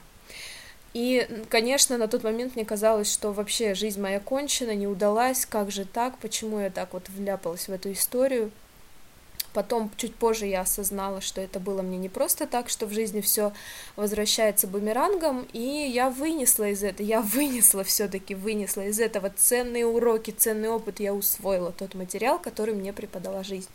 И, 0.94 1.28
конечно, 1.50 1.98
на 1.98 2.08
тот 2.08 2.24
момент 2.24 2.56
мне 2.56 2.64
казалось, 2.64 3.12
что 3.12 3.34
вообще 3.34 3.74
жизнь 3.74 4.00
моя 4.00 4.22
кончена, 4.22 4.74
не 4.74 4.88
удалась, 4.88 5.46
как 5.46 5.70
же 5.70 5.84
так, 5.84 6.18
почему 6.20 6.60
я 6.60 6.70
так 6.70 6.94
вот 6.94 7.10
вляпалась 7.10 7.68
в 7.68 7.72
эту 7.72 7.92
историю. 7.92 8.50
Потом, 9.56 9.90
чуть 9.96 10.14
позже, 10.14 10.48
я 10.48 10.62
осознала, 10.62 11.22
что 11.22 11.40
это 11.40 11.62
было 11.62 11.82
мне 11.82 11.98
не 11.98 12.10
просто 12.10 12.46
так, 12.46 12.68
что 12.68 12.88
в 12.88 12.92
жизни 12.92 13.22
все 13.22 13.54
возвращается 13.96 14.68
бумерангом, 14.68 15.48
и 15.54 15.60
я 15.60 16.10
вынесла 16.10 16.72
из 16.72 16.84
этого, 16.84 17.08
я 17.08 17.22
вынесла 17.22 17.86
все-таки, 17.86 18.36
вынесла 18.36 18.82
из 18.82 19.00
этого 19.00 19.30
ценные 19.30 19.86
уроки, 19.86 20.32
ценный 20.32 20.68
опыт, 20.68 21.00
я 21.00 21.14
усвоила 21.14 21.72
тот 21.72 21.96
материал, 21.96 22.38
который 22.38 22.76
мне 22.76 22.92
преподала 22.92 23.44
жизнь. 23.44 23.70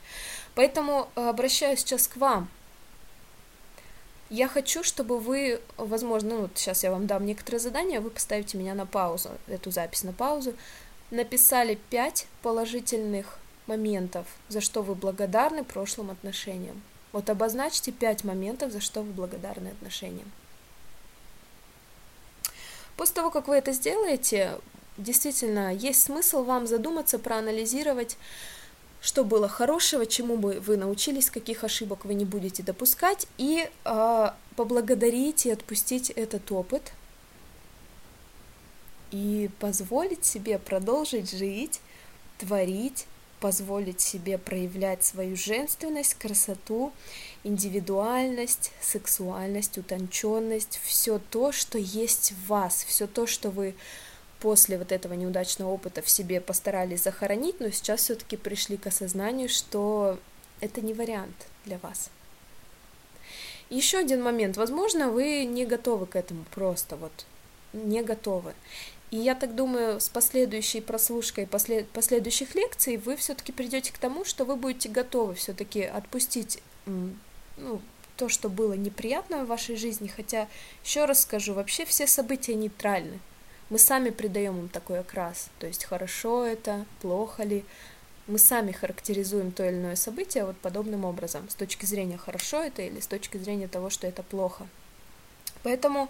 Поэтому 0.54 1.08
э, 1.16 1.30
обращаюсь 1.30 1.78
сейчас 1.78 2.08
к 2.08 2.18
вам, 2.18 2.50
я 4.28 4.48
хочу, 4.48 4.84
чтобы 4.84 5.18
вы, 5.18 5.62
возможно, 5.78 6.34
ну 6.34 6.40
вот 6.42 6.50
сейчас 6.56 6.84
я 6.84 6.90
вам 6.90 7.06
дам 7.06 7.24
некоторые 7.24 7.58
задания, 7.58 8.02
вы 8.02 8.10
поставите 8.10 8.58
меня 8.58 8.74
на 8.74 8.84
паузу, 8.84 9.30
эту 9.48 9.70
запись 9.70 10.02
на 10.02 10.12
паузу, 10.12 10.52
написали 11.10 11.78
пять 11.88 12.26
положительных 12.42 13.39
моментов, 13.70 14.26
за 14.48 14.60
что 14.60 14.82
вы 14.82 14.94
благодарны 14.94 15.64
прошлым 15.64 16.10
отношениям. 16.10 16.82
Вот 17.12 17.30
обозначьте 17.30 17.92
пять 17.92 18.24
моментов, 18.24 18.72
за 18.72 18.80
что 18.80 19.02
вы 19.02 19.12
благодарны 19.12 19.68
отношениям. 19.68 20.30
После 22.96 23.14
того, 23.14 23.30
как 23.30 23.48
вы 23.48 23.56
это 23.56 23.72
сделаете, 23.72 24.58
действительно 24.98 25.72
есть 25.72 26.02
смысл 26.02 26.44
вам 26.44 26.66
задуматься, 26.66 27.18
проанализировать, 27.18 28.18
что 29.00 29.24
было 29.24 29.48
хорошего, 29.48 30.04
чему 30.04 30.36
бы 30.36 30.60
вы 30.60 30.76
научились, 30.76 31.30
каких 31.30 31.64
ошибок 31.64 32.04
вы 32.04 32.14
не 32.14 32.26
будете 32.26 32.62
допускать, 32.62 33.26
и 33.38 33.70
э, 33.84 34.30
поблагодарить 34.56 35.46
и 35.46 35.50
отпустить 35.50 36.10
этот 36.10 36.52
опыт, 36.52 36.92
и 39.10 39.48
позволить 39.58 40.24
себе 40.24 40.58
продолжить 40.58 41.30
жить, 41.30 41.80
творить, 42.38 43.06
позволить 43.40 44.00
себе 44.00 44.38
проявлять 44.38 45.02
свою 45.02 45.34
женственность, 45.34 46.14
красоту, 46.14 46.92
индивидуальность, 47.42 48.72
сексуальность, 48.80 49.78
утонченность, 49.78 50.78
все 50.84 51.18
то, 51.30 51.50
что 51.52 51.78
есть 51.78 52.32
в 52.32 52.48
вас, 52.48 52.84
все 52.86 53.06
то, 53.06 53.26
что 53.26 53.50
вы 53.50 53.74
после 54.40 54.78
вот 54.78 54.92
этого 54.92 55.14
неудачного 55.14 55.70
опыта 55.70 56.02
в 56.02 56.10
себе 56.10 56.40
постарались 56.40 57.02
захоронить, 57.02 57.60
но 57.60 57.70
сейчас 57.70 58.02
все-таки 58.02 58.36
пришли 58.36 58.76
к 58.76 58.86
осознанию, 58.86 59.48
что 59.48 60.18
это 60.60 60.80
не 60.80 60.94
вариант 60.94 61.46
для 61.64 61.78
вас. 61.78 62.10
Еще 63.70 63.98
один 63.98 64.22
момент. 64.22 64.56
Возможно, 64.56 65.10
вы 65.10 65.44
не 65.44 65.64
готовы 65.64 66.06
к 66.06 66.16
этому 66.16 66.44
просто 66.54 66.96
вот 66.96 67.12
не 67.72 68.02
готовы. 68.02 68.54
И 69.10 69.16
я 69.16 69.34
так 69.34 69.54
думаю, 69.54 70.00
с 70.00 70.08
последующей 70.08 70.80
прослушкой 70.80 71.46
послед... 71.46 71.88
последующих 71.88 72.54
лекций 72.54 72.96
вы 72.96 73.16
все-таки 73.16 73.52
придете 73.52 73.92
к 73.92 73.98
тому, 73.98 74.24
что 74.24 74.44
вы 74.44 74.56
будете 74.56 74.88
готовы 74.88 75.34
все-таки 75.34 75.82
отпустить 75.82 76.62
ну, 76.86 77.80
то, 78.16 78.28
что 78.28 78.48
было 78.48 78.74
неприятно 78.74 79.44
в 79.44 79.48
вашей 79.48 79.76
жизни. 79.76 80.06
Хотя, 80.06 80.48
еще 80.84 81.06
раз 81.06 81.22
скажу, 81.22 81.54
вообще 81.54 81.84
все 81.84 82.06
события 82.06 82.54
нейтральны 82.54 83.18
мы 83.70 83.78
сами 83.78 84.10
придаем 84.10 84.58
им 84.58 84.68
такой 84.68 84.98
окрас, 84.98 85.48
то 85.60 85.66
есть 85.66 85.84
хорошо 85.84 86.44
это, 86.44 86.84
плохо 87.00 87.44
ли, 87.44 87.64
мы 88.26 88.38
сами 88.38 88.72
характеризуем 88.72 89.52
то 89.52 89.66
или 89.66 89.76
иное 89.76 89.96
событие 89.96 90.44
вот 90.44 90.56
подобным 90.58 91.04
образом, 91.04 91.48
с 91.48 91.54
точки 91.54 91.86
зрения 91.86 92.18
хорошо 92.18 92.62
это 92.62 92.82
или 92.82 93.00
с 93.00 93.06
точки 93.06 93.38
зрения 93.38 93.68
того, 93.68 93.88
что 93.88 94.06
это 94.06 94.22
плохо. 94.22 94.66
Поэтому, 95.62 96.08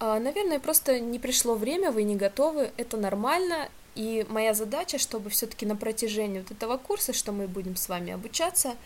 наверное, 0.00 0.60
просто 0.60 1.00
не 1.00 1.18
пришло 1.18 1.54
время, 1.54 1.90
вы 1.90 2.02
не 2.02 2.16
готовы, 2.16 2.70
это 2.76 2.96
нормально, 2.96 3.68
и 3.94 4.26
моя 4.28 4.52
задача, 4.52 4.98
чтобы 4.98 5.30
все-таки 5.30 5.64
на 5.64 5.74
протяжении 5.74 6.40
вот 6.40 6.50
этого 6.50 6.76
курса, 6.76 7.12
что 7.12 7.32
мы 7.32 7.48
будем 7.48 7.76
с 7.76 7.88
вами 7.88 8.12
обучаться, 8.12 8.76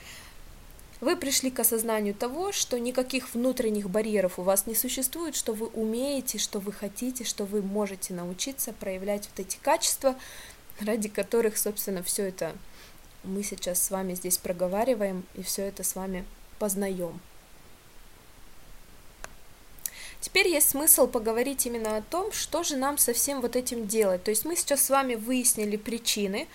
вы 1.01 1.17
пришли 1.17 1.51
к 1.51 1.59
осознанию 1.59 2.15
того, 2.15 2.53
что 2.53 2.79
никаких 2.79 3.35
внутренних 3.35 3.91
барьеров 3.91 4.39
у 4.39 4.43
вас 4.43 4.67
не 4.67 4.75
существует, 4.75 5.35
что 5.35 5.53
вы 5.55 5.67
умеете, 5.67 6.39
что 6.39 6.61
вы 6.61 6.73
хотите, 6.73 7.25
что 7.25 7.45
вы 7.45 7.63
можете 7.63 8.15
научиться 8.15 8.73
проявлять 8.73 9.29
вот 9.31 9.41
эти 9.41 9.57
качества, 9.57 10.15
ради 10.79 11.09
которых, 11.09 11.57
собственно, 11.57 12.03
все 12.03 12.29
это 12.29 12.55
мы 13.25 13.43
сейчас 13.43 13.83
с 13.83 13.91
вами 13.91 14.15
здесь 14.15 14.39
проговариваем 14.39 15.25
и 15.35 15.43
все 15.43 15.63
это 15.63 15.83
с 15.83 15.95
вами 15.95 16.25
познаем. 16.59 17.21
Теперь 20.21 20.49
есть 20.49 20.71
смысл 20.71 21.07
поговорить 21.07 21.67
именно 21.67 21.97
о 21.97 22.03
том, 22.03 22.31
что 22.33 22.63
же 22.63 22.77
нам 22.77 22.99
со 22.99 23.13
всем 23.15 23.41
вот 23.41 23.57
этим 23.57 23.87
делать. 23.87 24.23
То 24.23 24.31
есть 24.31 24.45
мы 24.45 24.55
сейчас 24.55 24.85
с 24.85 24.91
вами 24.91 25.15
выяснили 25.15 25.77
причины, 25.77 26.47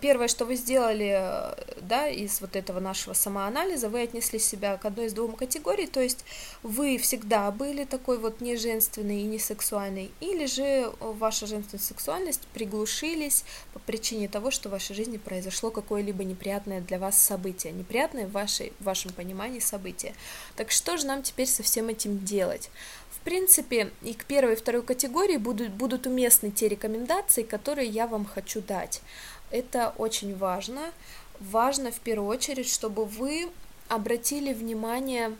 первое, 0.00 0.28
что 0.28 0.44
вы 0.44 0.56
сделали, 0.56 1.14
э, 1.14 1.54
да, 1.80 2.08
из 2.08 2.40
вот 2.40 2.56
этого 2.56 2.80
нашего 2.80 3.14
самоанализа, 3.14 3.88
вы 3.88 4.02
отнесли 4.02 4.38
себя 4.38 4.76
к 4.76 4.84
одной 4.84 5.06
из 5.06 5.12
двух 5.12 5.36
категорий, 5.36 5.86
то 5.86 6.00
есть 6.00 6.24
вы 6.62 6.98
всегда 6.98 7.50
были 7.50 7.84
такой 7.84 8.18
вот 8.18 8.40
не 8.40 8.56
женственный 8.56 9.20
и 9.20 9.24
не 9.24 9.38
сексуальный, 9.38 10.10
или 10.20 10.46
же 10.46 10.92
ваша 11.00 11.46
женственность 11.46 11.86
сексуальность 11.86 12.46
приглушились 12.54 13.44
по 13.72 13.78
причине 13.78 14.28
того, 14.28 14.50
что 14.50 14.68
в 14.68 14.72
вашей 14.72 14.94
жизни 14.96 15.16
произошло 15.16 15.70
какое-либо 15.70 16.24
неприятное 16.24 16.80
для 16.80 16.98
вас 16.98 17.18
событие, 17.18 17.72
неприятное 17.72 18.26
в, 18.26 18.32
вашей, 18.32 18.72
в 18.80 18.84
вашем 18.84 19.12
понимании 19.12 19.60
событие. 19.60 20.14
Так 20.56 20.70
что 20.70 20.96
же 20.96 21.06
нам 21.06 21.22
теперь 21.22 21.46
со 21.46 21.62
всем 21.62 21.88
этим 21.88 22.24
делать? 22.24 22.70
В 23.10 23.20
принципе, 23.20 23.90
и 24.02 24.14
к 24.14 24.24
первой 24.24 24.54
и 24.54 24.56
второй 24.56 24.82
категории 24.82 25.36
будут, 25.36 25.70
будут 25.70 26.06
уместны 26.06 26.50
те 26.50 26.68
рекомендации, 26.68 27.42
которые 27.42 27.88
я 27.88 28.06
вам 28.06 28.24
хочу 28.24 28.60
дать. 28.60 29.02
Это 29.50 29.94
очень 29.96 30.36
важно. 30.36 30.92
Важно 31.40 31.90
в 31.90 32.00
первую 32.00 32.28
очередь, 32.28 32.70
чтобы 32.70 33.04
вы 33.04 33.50
обратили 33.88 34.52
внимание 34.52 35.34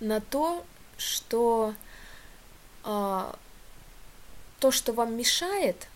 на 0.00 0.20
то, 0.20 0.64
что 0.98 1.74
а, 2.84 3.36
то, 4.58 4.70
что 4.70 4.92
вам 4.92 5.16
мешает, 5.16 5.88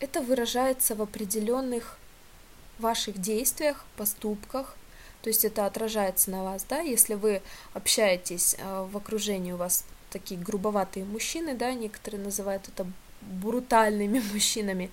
это 0.00 0.20
выражается 0.20 0.94
в 0.94 1.02
определенных 1.02 1.98
ваших 2.78 3.18
действиях, 3.18 3.84
поступках, 3.96 4.76
то 5.22 5.28
есть 5.28 5.44
это 5.44 5.66
отражается 5.66 6.30
на 6.30 6.44
вас, 6.44 6.64
да, 6.68 6.80
если 6.80 7.14
вы 7.14 7.42
общаетесь 7.74 8.56
а, 8.58 8.84
в 8.84 8.96
окружении 8.96 9.52
у 9.52 9.56
вас 9.56 9.84
такие 10.10 10.38
грубоватые 10.40 11.04
мужчины, 11.04 11.54
да, 11.54 11.72
некоторые 11.72 12.22
называют 12.22 12.68
это 12.68 12.86
брутальными 13.22 14.20
мужчинами, 14.32 14.90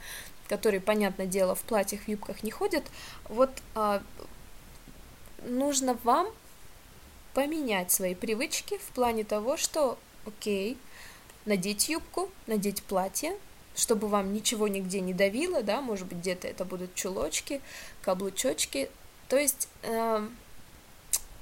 которые, 0.53 0.81
понятное 0.81 1.25
дело, 1.25 1.55
в 1.55 1.61
платьях, 1.61 2.01
в 2.01 2.07
юбках 2.07 2.43
не 2.43 2.51
ходят, 2.51 2.83
вот 3.27 3.49
а, 3.73 4.03
нужно 5.47 5.97
вам 6.03 6.27
поменять 7.33 7.91
свои 7.91 8.13
привычки 8.13 8.77
в 8.77 8.93
плане 8.93 9.23
того, 9.23 9.57
что, 9.57 9.97
окей, 10.27 10.77
надеть 11.45 11.89
юбку, 11.89 12.29
надеть 12.45 12.83
платье, 12.83 13.35
чтобы 13.75 14.07
вам 14.07 14.31
ничего 14.31 14.67
нигде 14.67 14.99
не 15.01 15.15
давило, 15.15 15.63
да, 15.63 15.81
может 15.81 16.05
быть, 16.05 16.19
где-то 16.19 16.47
это 16.47 16.65
будут 16.65 16.93
чулочки, 16.93 17.59
каблучочки, 18.03 18.91
то 19.29 19.37
есть 19.37 19.67
э, 19.81 20.27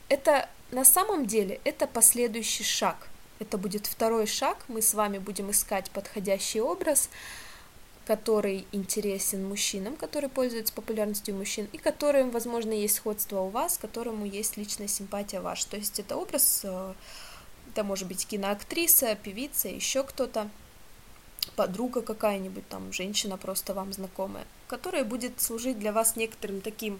это 0.07 0.47
на 0.71 0.85
самом 0.85 1.25
деле 1.25 1.59
это 1.65 1.85
последующий 1.85 2.63
шаг, 2.63 3.09
это 3.39 3.57
будет 3.57 3.87
второй 3.87 4.25
шаг, 4.25 4.63
мы 4.69 4.81
с 4.81 4.93
вами 4.93 5.17
будем 5.17 5.51
искать 5.51 5.91
подходящий 5.91 6.61
образ, 6.61 7.09
который 8.05 8.65
интересен 8.71 9.47
мужчинам, 9.47 9.95
который 9.95 10.29
пользуется 10.29 10.73
популярностью 10.73 11.35
мужчин, 11.35 11.67
и 11.71 11.77
которым, 11.77 12.31
возможно, 12.31 12.71
есть 12.71 12.95
сходство 12.95 13.41
у 13.41 13.49
вас, 13.49 13.77
которому 13.77 14.25
есть 14.25 14.57
личная 14.57 14.87
симпатия 14.87 15.39
ваша. 15.39 15.67
То 15.67 15.77
есть 15.77 15.99
это 15.99 16.15
образ, 16.15 16.61
э, 16.63 16.93
это 17.71 17.83
может 17.83 18.07
быть 18.07 18.25
киноактриса, 18.25 19.15
певица, 19.15 19.69
еще 19.69 20.03
кто-то, 20.03 20.49
подруга 21.55 22.01
какая-нибудь, 22.01 22.67
там, 22.69 22.91
женщина 22.93 23.37
просто 23.37 23.73
вам 23.73 23.93
знакомая, 23.93 24.45
которая 24.67 25.03
будет 25.03 25.41
служить 25.41 25.79
для 25.79 25.91
вас 25.91 26.15
некоторым 26.15 26.61
таким 26.61 26.99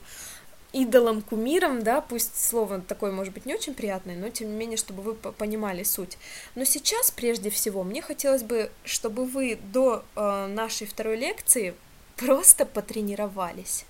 идолом, 0.74 1.22
кумиром, 1.22 1.84
да, 1.84 2.02
пусть 2.02 2.42
слово 2.42 2.80
такое 2.82 3.12
может 3.12 3.34
быть 3.34 3.46
не 3.46 3.54
очень 3.54 3.74
приятное, 3.74 4.16
но 4.16 4.30
тем 4.30 4.50
не 4.50 4.56
менее, 4.56 4.78
чтобы 4.78 5.02
вы 5.04 5.14
понимали 5.16 5.84
суть. 5.84 6.18
Но 6.56 6.64
сейчас, 6.64 7.12
прежде 7.12 7.50
всего, 7.50 7.84
мне 7.84 8.02
хотелось 8.02 8.44
бы, 8.44 8.72
чтобы 8.86 9.26
вы 9.26 9.60
до 9.74 10.04
э, 10.16 10.48
нашей 10.48 10.88
второй 10.88 11.18
лекции 11.18 11.74
просто 12.16 12.66
потренировались. 12.66 13.86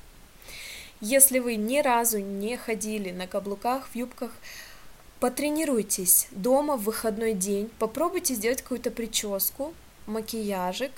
Если 1.02 1.40
вы 1.40 1.56
ни 1.56 1.80
разу 1.80 2.20
не 2.20 2.58
ходили 2.58 3.12
на 3.12 3.28
каблуках, 3.28 3.88
в 3.88 3.96
юбках, 3.96 4.32
потренируйтесь 5.20 6.28
дома 6.32 6.78
в 6.78 6.84
выходной 6.84 7.34
день, 7.34 7.70
попробуйте 7.80 8.34
сделать 8.34 8.62
какую-то 8.62 8.92
прическу, 8.92 9.74
макияжик, 10.08 10.92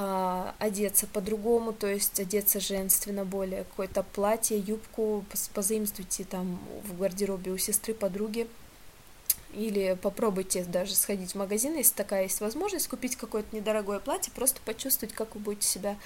а, 0.00 0.54
одеться 0.60 1.08
по-другому, 1.08 1.72
то 1.72 1.88
есть 1.88 2.20
одеться 2.20 2.60
женственно 2.60 3.24
более, 3.24 3.64
какое-то 3.64 4.04
платье, 4.04 4.56
юбку 4.56 5.24
позаимствуйте 5.54 6.22
там 6.22 6.60
в 6.84 6.96
гардеробе 6.96 7.50
у 7.50 7.58
сестры, 7.58 7.94
подруги, 7.94 8.46
или 9.54 9.98
попробуйте 10.00 10.62
даже 10.62 10.94
сходить 10.94 11.32
в 11.32 11.34
магазин, 11.34 11.74
если 11.74 11.94
такая 11.94 12.22
есть 12.22 12.40
возможность, 12.40 12.86
купить 12.86 13.16
какое-то 13.16 13.56
недорогое 13.56 13.98
платье, 13.98 14.32
просто 14.32 14.60
почувствовать, 14.64 15.12
как 15.12 15.34
вы 15.34 15.40
будете 15.40 15.66
себя 15.66 15.96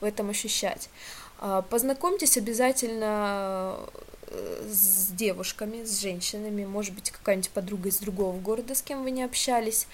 в 0.00 0.04
этом 0.04 0.28
ощущать. 0.28 0.90
А, 1.38 1.62
познакомьтесь 1.62 2.36
обязательно 2.36 3.78
э, 4.26 4.68
с 4.68 5.12
девушками, 5.12 5.84
с 5.84 6.00
женщинами, 6.00 6.64
может 6.64 6.96
быть, 6.96 7.12
какая-нибудь 7.12 7.50
подруга 7.50 7.90
из 7.90 7.98
другого 7.98 8.36
города, 8.40 8.74
с 8.74 8.82
кем 8.82 9.04
вы 9.04 9.12
не 9.12 9.22
общались. 9.22 9.86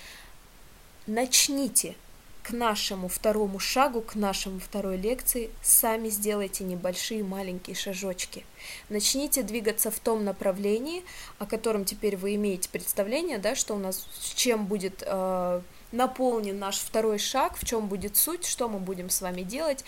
Начните 1.06 1.96
к 2.42 2.50
нашему 2.50 3.08
второму 3.08 3.58
шагу, 3.58 4.00
к 4.00 4.14
нашему 4.14 4.58
второй 4.58 4.96
лекции, 4.96 5.50
сами 5.62 6.08
сделайте 6.08 6.64
небольшие 6.64 7.22
маленькие 7.22 7.76
шажочки. 7.76 8.44
Начните 8.88 9.42
двигаться 9.42 9.90
в 9.90 10.00
том 10.00 10.24
направлении, 10.24 11.04
о 11.38 11.46
котором 11.46 11.84
теперь 11.84 12.16
вы 12.16 12.34
имеете 12.34 12.68
представление, 12.68 13.38
да, 13.38 13.54
что 13.54 13.74
у 13.74 13.78
нас, 13.78 14.06
чем 14.34 14.66
будет 14.66 15.04
э, 15.06 15.60
наполнен 15.92 16.58
наш 16.58 16.78
второй 16.78 17.18
шаг, 17.18 17.56
в 17.56 17.64
чем 17.64 17.86
будет 17.86 18.16
суть, 18.16 18.44
что 18.44 18.68
мы 18.68 18.80
будем 18.80 19.08
с 19.08 19.20
вами 19.20 19.42
делать. 19.42 19.84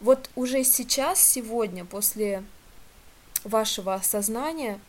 Вот 0.00 0.30
уже 0.36 0.64
сейчас, 0.64 1.22
сегодня, 1.22 1.84
после 1.84 2.42
вашего 3.44 3.94
осознания, 3.94 4.80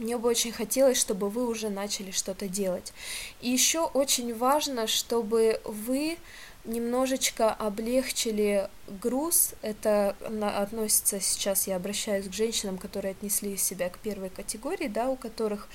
мне 0.00 0.16
бы 0.16 0.28
очень 0.28 0.52
хотелось, 0.52 0.98
чтобы 0.98 1.28
вы 1.28 1.46
уже 1.46 1.68
начали 1.68 2.10
что-то 2.10 2.48
делать. 2.48 2.92
И 3.40 3.50
еще 3.50 3.80
очень 3.80 4.34
важно, 4.36 4.86
чтобы 4.86 5.60
вы 5.64 6.18
немножечко 6.64 7.52
облегчили 7.52 8.68
груз. 8.88 9.54
Это 9.62 10.16
относится 10.56 11.20
сейчас, 11.20 11.66
я 11.66 11.76
обращаюсь 11.76 12.28
к 12.28 12.32
женщинам, 12.32 12.78
которые 12.78 13.12
отнесли 13.12 13.56
себя 13.56 13.88
к 13.88 13.98
первой 13.98 14.30
категории, 14.30 14.88
да, 14.88 15.08
у 15.08 15.16
которых 15.16 15.68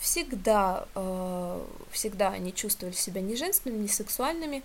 всегда, 0.00 0.86
э, 0.94 1.64
всегда 1.92 2.30
они 2.30 2.52
чувствовали 2.52 2.94
себя 2.94 3.20
не 3.20 3.36
женственными, 3.36 3.82
не 3.82 3.88
сексуальными. 3.88 4.62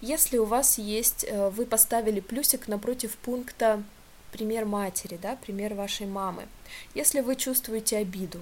Если 0.00 0.38
у 0.38 0.44
вас 0.44 0.78
есть, 0.78 1.24
э, 1.24 1.50
вы 1.50 1.66
поставили 1.66 2.20
плюсик 2.20 2.68
напротив 2.68 3.16
пункта 3.16 3.82
пример 4.30 4.64
матери, 4.64 5.18
да, 5.20 5.36
пример 5.36 5.74
вашей 5.74 6.06
мамы. 6.06 6.46
Если 6.94 7.20
вы 7.20 7.34
чувствуете 7.34 7.96
обиду, 7.96 8.40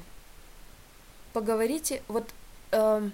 поговорите, 1.35 2.01
вот 2.09 2.25
э, 2.71 3.11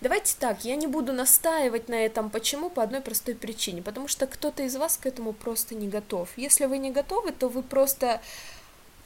давайте 0.00 0.36
так, 0.38 0.64
я 0.64 0.76
не 0.76 0.86
буду 0.86 1.12
настаивать 1.12 1.88
на 1.88 1.94
этом, 1.94 2.30
почему, 2.30 2.70
по 2.70 2.82
одной 2.84 3.00
простой 3.00 3.34
причине, 3.34 3.82
потому 3.82 4.06
что 4.06 4.28
кто-то 4.28 4.62
из 4.62 4.76
вас 4.76 4.96
к 4.96 5.06
этому 5.06 5.32
просто 5.32 5.74
не 5.74 5.88
готов. 5.88 6.28
Если 6.36 6.66
вы 6.66 6.78
не 6.78 6.92
готовы, 6.92 7.32
то 7.32 7.48
вы 7.48 7.62
просто 7.62 8.20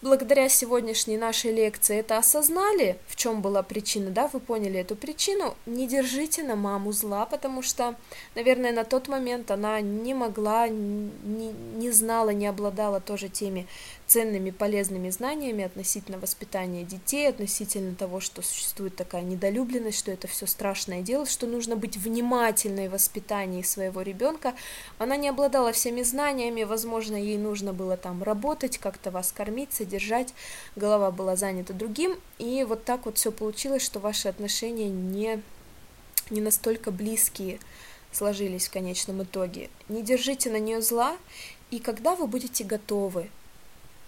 благодаря 0.02 0.48
сегодняшней 0.48 1.18
нашей 1.18 1.52
лекции 1.52 1.98
это 1.98 2.16
осознали, 2.16 2.98
в 3.06 3.16
чем 3.16 3.42
была 3.42 3.62
причина, 3.62 4.10
да, 4.10 4.28
вы 4.32 4.40
поняли 4.40 4.80
эту 4.80 4.96
причину, 4.96 5.54
не 5.66 5.86
держите 5.86 6.42
на 6.42 6.56
маму 6.56 6.92
зла, 6.92 7.26
потому 7.26 7.62
что, 7.62 7.94
наверное, 8.34 8.72
на 8.72 8.84
тот 8.84 9.08
момент 9.08 9.50
она 9.50 9.80
не 9.80 10.14
могла, 10.14 10.68
не, 10.68 11.52
не 11.52 11.90
знала, 11.90 12.30
не 12.30 12.46
обладала 12.46 13.00
тоже 13.00 13.28
теми 13.28 13.66
ценными, 14.10 14.50
полезными 14.50 15.08
знаниями 15.10 15.62
относительно 15.62 16.18
воспитания 16.18 16.82
детей, 16.82 17.28
относительно 17.28 17.94
того, 17.94 18.18
что 18.18 18.42
существует 18.42 18.96
такая 18.96 19.22
недолюбленность, 19.22 20.00
что 20.00 20.10
это 20.10 20.26
все 20.26 20.46
страшное 20.46 21.00
дело, 21.00 21.26
что 21.26 21.46
нужно 21.46 21.76
быть 21.76 21.96
внимательной 21.96 22.88
в 22.88 22.92
воспитании 22.92 23.62
своего 23.62 24.02
ребенка. 24.02 24.54
Она 24.98 25.16
не 25.16 25.28
обладала 25.28 25.70
всеми 25.70 26.02
знаниями, 26.02 26.64
возможно, 26.64 27.14
ей 27.14 27.38
нужно 27.38 27.72
было 27.72 27.96
там 27.96 28.24
работать, 28.24 28.78
как-то 28.78 29.12
вас 29.12 29.30
кормить, 29.30 29.72
содержать, 29.72 30.34
голова 30.74 31.12
была 31.12 31.36
занята 31.36 31.72
другим, 31.72 32.18
и 32.40 32.64
вот 32.68 32.84
так 32.84 33.06
вот 33.06 33.16
все 33.16 33.30
получилось, 33.30 33.84
что 33.84 34.00
ваши 34.00 34.26
отношения 34.26 34.88
не, 34.88 35.40
не 36.30 36.40
настолько 36.40 36.90
близкие 36.90 37.60
сложились 38.10 38.66
в 38.66 38.72
конечном 38.72 39.22
итоге. 39.22 39.70
Не 39.88 40.02
держите 40.02 40.50
на 40.50 40.58
нее 40.58 40.82
зла, 40.82 41.16
и 41.70 41.78
когда 41.78 42.16
вы 42.16 42.26
будете 42.26 42.64
готовы 42.64 43.30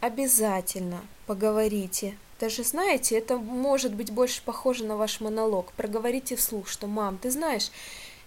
обязательно 0.03 1.01
поговорите. 1.27 2.17
Даже 2.41 2.65
знаете, 2.65 3.17
это 3.17 3.37
может 3.37 3.95
быть 3.95 4.11
больше 4.11 4.43
похоже 4.45 4.85
на 4.85 4.97
ваш 4.97 5.21
монолог. 5.21 5.73
Проговорите 5.77 6.35
вслух, 6.35 6.67
что 6.67 6.89
«мам, 6.89 7.19
ты 7.19 7.31
знаешь, 7.31 7.71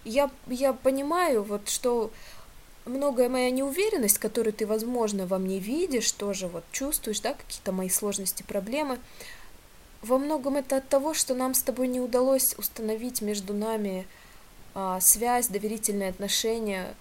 я, 0.04 0.30
я 0.46 0.72
понимаю, 0.72 1.42
вот 1.42 1.68
что 1.68 2.10
многое 2.86 3.28
моя 3.28 3.50
неуверенность, 3.50 4.16
которую 4.16 4.54
ты, 4.54 4.66
возможно, 4.66 5.26
во 5.26 5.38
мне 5.38 5.58
видишь, 5.58 6.10
тоже 6.12 6.48
вот 6.48 6.64
чувствуешь, 6.72 7.20
да, 7.20 7.34
какие-то 7.34 7.72
мои 7.72 7.90
сложности, 7.90 8.42
проблемы, 8.42 8.98
во 10.00 10.16
многом 10.16 10.56
это 10.56 10.78
от 10.78 10.88
того, 10.88 11.12
что 11.12 11.34
нам 11.34 11.52
с 11.52 11.60
тобой 11.60 11.88
не 11.88 12.00
удалось 12.00 12.54
установить 12.56 13.20
между 13.20 13.52
нами 13.52 14.06
а, 14.74 14.98
связь, 15.00 15.48
доверительные 15.48 16.08
отношения, 16.08 16.94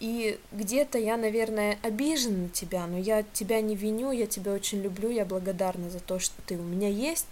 и 0.00 0.40
где-то 0.50 0.98
я, 0.98 1.16
наверное, 1.16 1.78
обижена 1.82 2.38
на 2.44 2.48
тебя, 2.48 2.86
но 2.86 2.98
я 2.98 3.22
тебя 3.22 3.60
не 3.60 3.76
виню, 3.76 4.10
я 4.12 4.26
тебя 4.26 4.52
очень 4.52 4.80
люблю, 4.80 5.10
я 5.10 5.26
благодарна 5.26 5.90
за 5.90 6.00
то, 6.00 6.18
что 6.18 6.34
ты 6.46 6.56
у 6.56 6.62
меня 6.62 6.88
есть. 6.88 7.26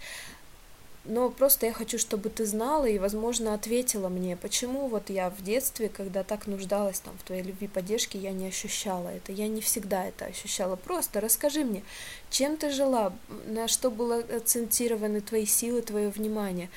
Но 1.05 1.31
просто 1.31 1.65
я 1.65 1.73
хочу, 1.73 1.97
чтобы 1.97 2.29
ты 2.29 2.45
знала 2.45 2.85
и, 2.85 2.99
возможно, 2.99 3.55
ответила 3.55 4.09
мне, 4.09 4.37
почему 4.37 4.87
вот 4.87 5.09
я 5.09 5.31
в 5.31 5.41
детстве, 5.41 5.89
когда 5.89 6.23
так 6.23 6.45
нуждалась 6.45 6.99
там 6.99 7.17
в 7.17 7.23
твоей 7.23 7.41
любви, 7.41 7.67
поддержке, 7.67 8.19
я 8.19 8.31
не 8.31 8.47
ощущала 8.47 9.07
это. 9.07 9.31
Я 9.31 9.47
не 9.47 9.61
всегда 9.61 10.05
это 10.05 10.25
ощущала. 10.25 10.75
Просто 10.75 11.19
расскажи 11.19 11.63
мне, 11.63 11.83
чем 12.29 12.57
ты 12.57 12.69
жила, 12.69 13.13
на 13.47 13.67
что 13.67 13.89
было 13.89 14.17
акцентированы 14.19 15.21
твои 15.21 15.47
силы, 15.47 15.81
твое 15.81 16.09
внимание. 16.09 16.69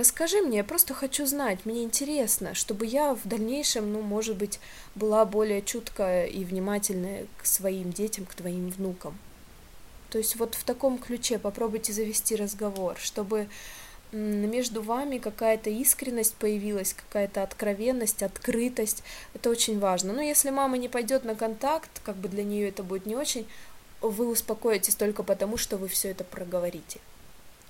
Расскажи 0.00 0.40
мне, 0.40 0.56
я 0.56 0.64
просто 0.64 0.94
хочу 0.94 1.26
знать, 1.26 1.66
мне 1.66 1.84
интересно, 1.84 2.54
чтобы 2.54 2.86
я 2.86 3.14
в 3.14 3.28
дальнейшем, 3.28 3.92
ну, 3.92 4.00
может 4.00 4.34
быть, 4.34 4.58
была 4.94 5.26
более 5.26 5.60
чуткая 5.60 6.24
и 6.24 6.42
внимательная 6.42 7.26
к 7.36 7.44
своим 7.44 7.92
детям, 7.92 8.24
к 8.24 8.34
твоим 8.34 8.70
внукам. 8.70 9.18
То 10.08 10.16
есть 10.16 10.36
вот 10.36 10.54
в 10.54 10.64
таком 10.64 10.96
ключе 10.96 11.38
попробуйте 11.38 11.92
завести 11.92 12.34
разговор, 12.34 12.96
чтобы 12.98 13.48
между 14.10 14.80
вами 14.80 15.18
какая-то 15.18 15.68
искренность 15.68 16.34
появилась, 16.36 16.94
какая-то 16.94 17.42
откровенность, 17.42 18.22
открытость. 18.22 19.02
Это 19.34 19.50
очень 19.50 19.78
важно. 19.78 20.14
Но 20.14 20.22
если 20.22 20.48
мама 20.48 20.78
не 20.78 20.88
пойдет 20.88 21.26
на 21.26 21.34
контакт, 21.34 21.90
как 22.02 22.16
бы 22.16 22.30
для 22.30 22.42
нее 22.42 22.70
это 22.70 22.82
будет 22.82 23.04
не 23.04 23.16
очень, 23.16 23.46
вы 24.00 24.28
успокоитесь 24.28 24.94
только 24.94 25.22
потому, 25.22 25.58
что 25.58 25.76
вы 25.76 25.88
все 25.88 26.08
это 26.08 26.24
проговорите. 26.24 27.00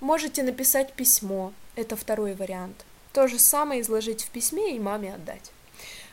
Можете 0.00 0.44
написать 0.44 0.94
письмо, 0.94 1.52
это 1.80 1.96
второй 1.96 2.34
вариант. 2.34 2.84
То 3.12 3.26
же 3.26 3.38
самое 3.38 3.80
изложить 3.80 4.22
в 4.22 4.30
письме 4.30 4.76
и 4.76 4.80
маме 4.80 5.14
отдать. 5.14 5.50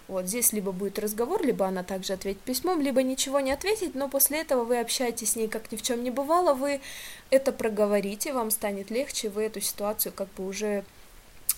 Вот 0.08 0.26
здесь 0.26 0.54
либо 0.54 0.72
будет 0.72 1.00
разговор, 1.00 1.46
либо 1.46 1.66
она 1.68 1.84
также 1.84 2.14
ответит 2.14 2.42
письмом, 2.42 2.80
либо 2.80 3.04
ничего 3.04 3.42
не 3.42 3.52
ответить, 3.52 3.94
но 3.94 4.08
после 4.08 4.40
этого 4.40 4.64
вы 4.64 4.80
общаетесь 4.80 5.32
с 5.32 5.36
ней 5.36 5.50
как 5.50 5.70
ни 5.72 5.76
в 5.76 5.82
чем 5.82 6.02
не 6.02 6.12
бывало, 6.12 6.54
вы 6.54 6.80
это 7.30 7.52
проговорите, 7.52 8.32
вам 8.32 8.50
станет 8.50 8.90
легче, 8.90 9.28
вы 9.28 9.44
эту 9.44 9.60
ситуацию 9.60 10.14
как 10.14 10.30
бы 10.38 10.48
уже 10.48 10.86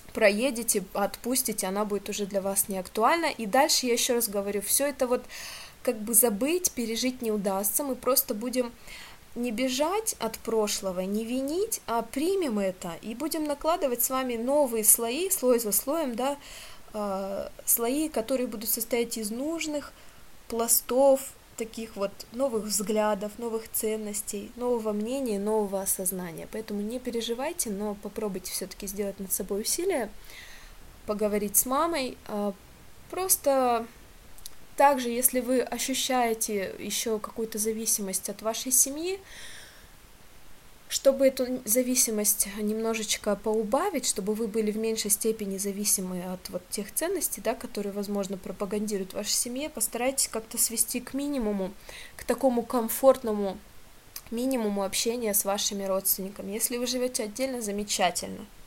проедете, 0.10 0.84
отпустите, 0.94 1.68
она 1.68 1.86
будет 1.86 2.10
уже 2.10 2.26
для 2.26 2.42
вас 2.42 2.68
не 2.70 2.80
актуальна. 2.80 3.28
И 3.28 3.46
дальше 3.46 3.86
я 3.86 3.94
еще 3.94 4.16
раз 4.16 4.28
говорю, 4.28 4.62
все 4.62 4.88
это 4.88 5.06
вот 5.06 5.24
как 5.84 6.00
бы 6.00 6.16
забыть, 6.16 6.72
пережить 6.72 7.22
не 7.22 7.32
удастся, 7.32 7.84
мы 7.84 7.96
просто 7.96 8.34
будем 8.34 8.72
не 9.36 9.52
бежать 9.52 10.16
от 10.20 10.38
прошлого, 10.40 11.02
не 11.02 11.24
винить, 11.24 11.82
а 11.88 12.02
примем 12.02 12.60
это 12.60 12.94
и 13.02 13.16
будем 13.16 13.44
накладывать 13.44 14.04
с 14.04 14.10
вами 14.10 14.36
новые 14.36 14.84
слои, 14.84 15.30
слой 15.30 15.60
за 15.60 15.72
слоем, 15.72 16.16
да, 16.16 16.38
э, 16.94 17.50
слои, 17.66 18.10
которые 18.10 18.48
будут 18.48 18.70
состоять 18.70 19.18
из 19.18 19.32
нужных 19.32 19.94
пластов, 20.48 21.34
таких 21.60 21.98
вот 21.98 22.12
новых 22.32 22.64
взглядов, 22.64 23.34
новых 23.38 23.70
ценностей, 23.70 24.50
нового 24.56 24.94
мнения, 24.94 25.38
нового 25.38 25.82
осознания. 25.82 26.48
Поэтому 26.52 26.82
не 26.82 27.00
переживайте, 27.00 27.70
но 27.70 27.96
попробуйте 27.96 28.52
все-таки 28.52 28.88
сделать 28.88 29.20
над 29.20 29.34
собой 29.34 29.62
усилия, 29.62 30.10
поговорить 31.06 31.58
с 31.58 31.66
мамой, 31.66 32.18
э, 32.28 32.54
просто 33.10 33.86
также, 34.80 35.10
если 35.10 35.42
вы 35.42 35.60
ощущаете 35.60 36.74
еще 36.80 37.20
какую-то 37.20 37.58
зависимость 37.58 38.30
от 38.30 38.42
вашей 38.42 38.72
семьи, 38.72 39.20
чтобы 40.88 41.28
эту 41.28 41.60
зависимость 41.66 42.48
немножечко 42.58 43.36
поубавить, 43.36 44.08
чтобы 44.08 44.34
вы 44.36 44.48
были 44.48 44.72
в 44.72 44.78
меньшей 44.78 45.12
степени 45.12 45.58
зависимы 45.58 46.24
от 46.24 46.50
вот 46.50 46.62
тех 46.70 46.94
ценностей, 46.94 47.42
да, 47.42 47.56
которые, 47.56 47.92
возможно, 47.92 48.38
пропагандируют 48.38 49.14
ваша 49.14 49.34
семья, 49.34 49.70
постарайтесь 49.70 50.30
как-то 50.30 50.58
свести 50.58 51.02
к 51.02 51.14
минимуму, 51.14 51.74
к 52.16 52.24
такому 52.24 52.64
комфортному 52.64 53.58
минимуму 54.32 54.86
общения 54.86 55.34
с 55.34 55.44
вашими 55.44 55.84
родственниками. 55.84 56.54
Если 56.54 56.78
вы 56.78 56.88
живете 56.88 57.24
отдельно, 57.24 57.62
замечательно– 57.62 58.46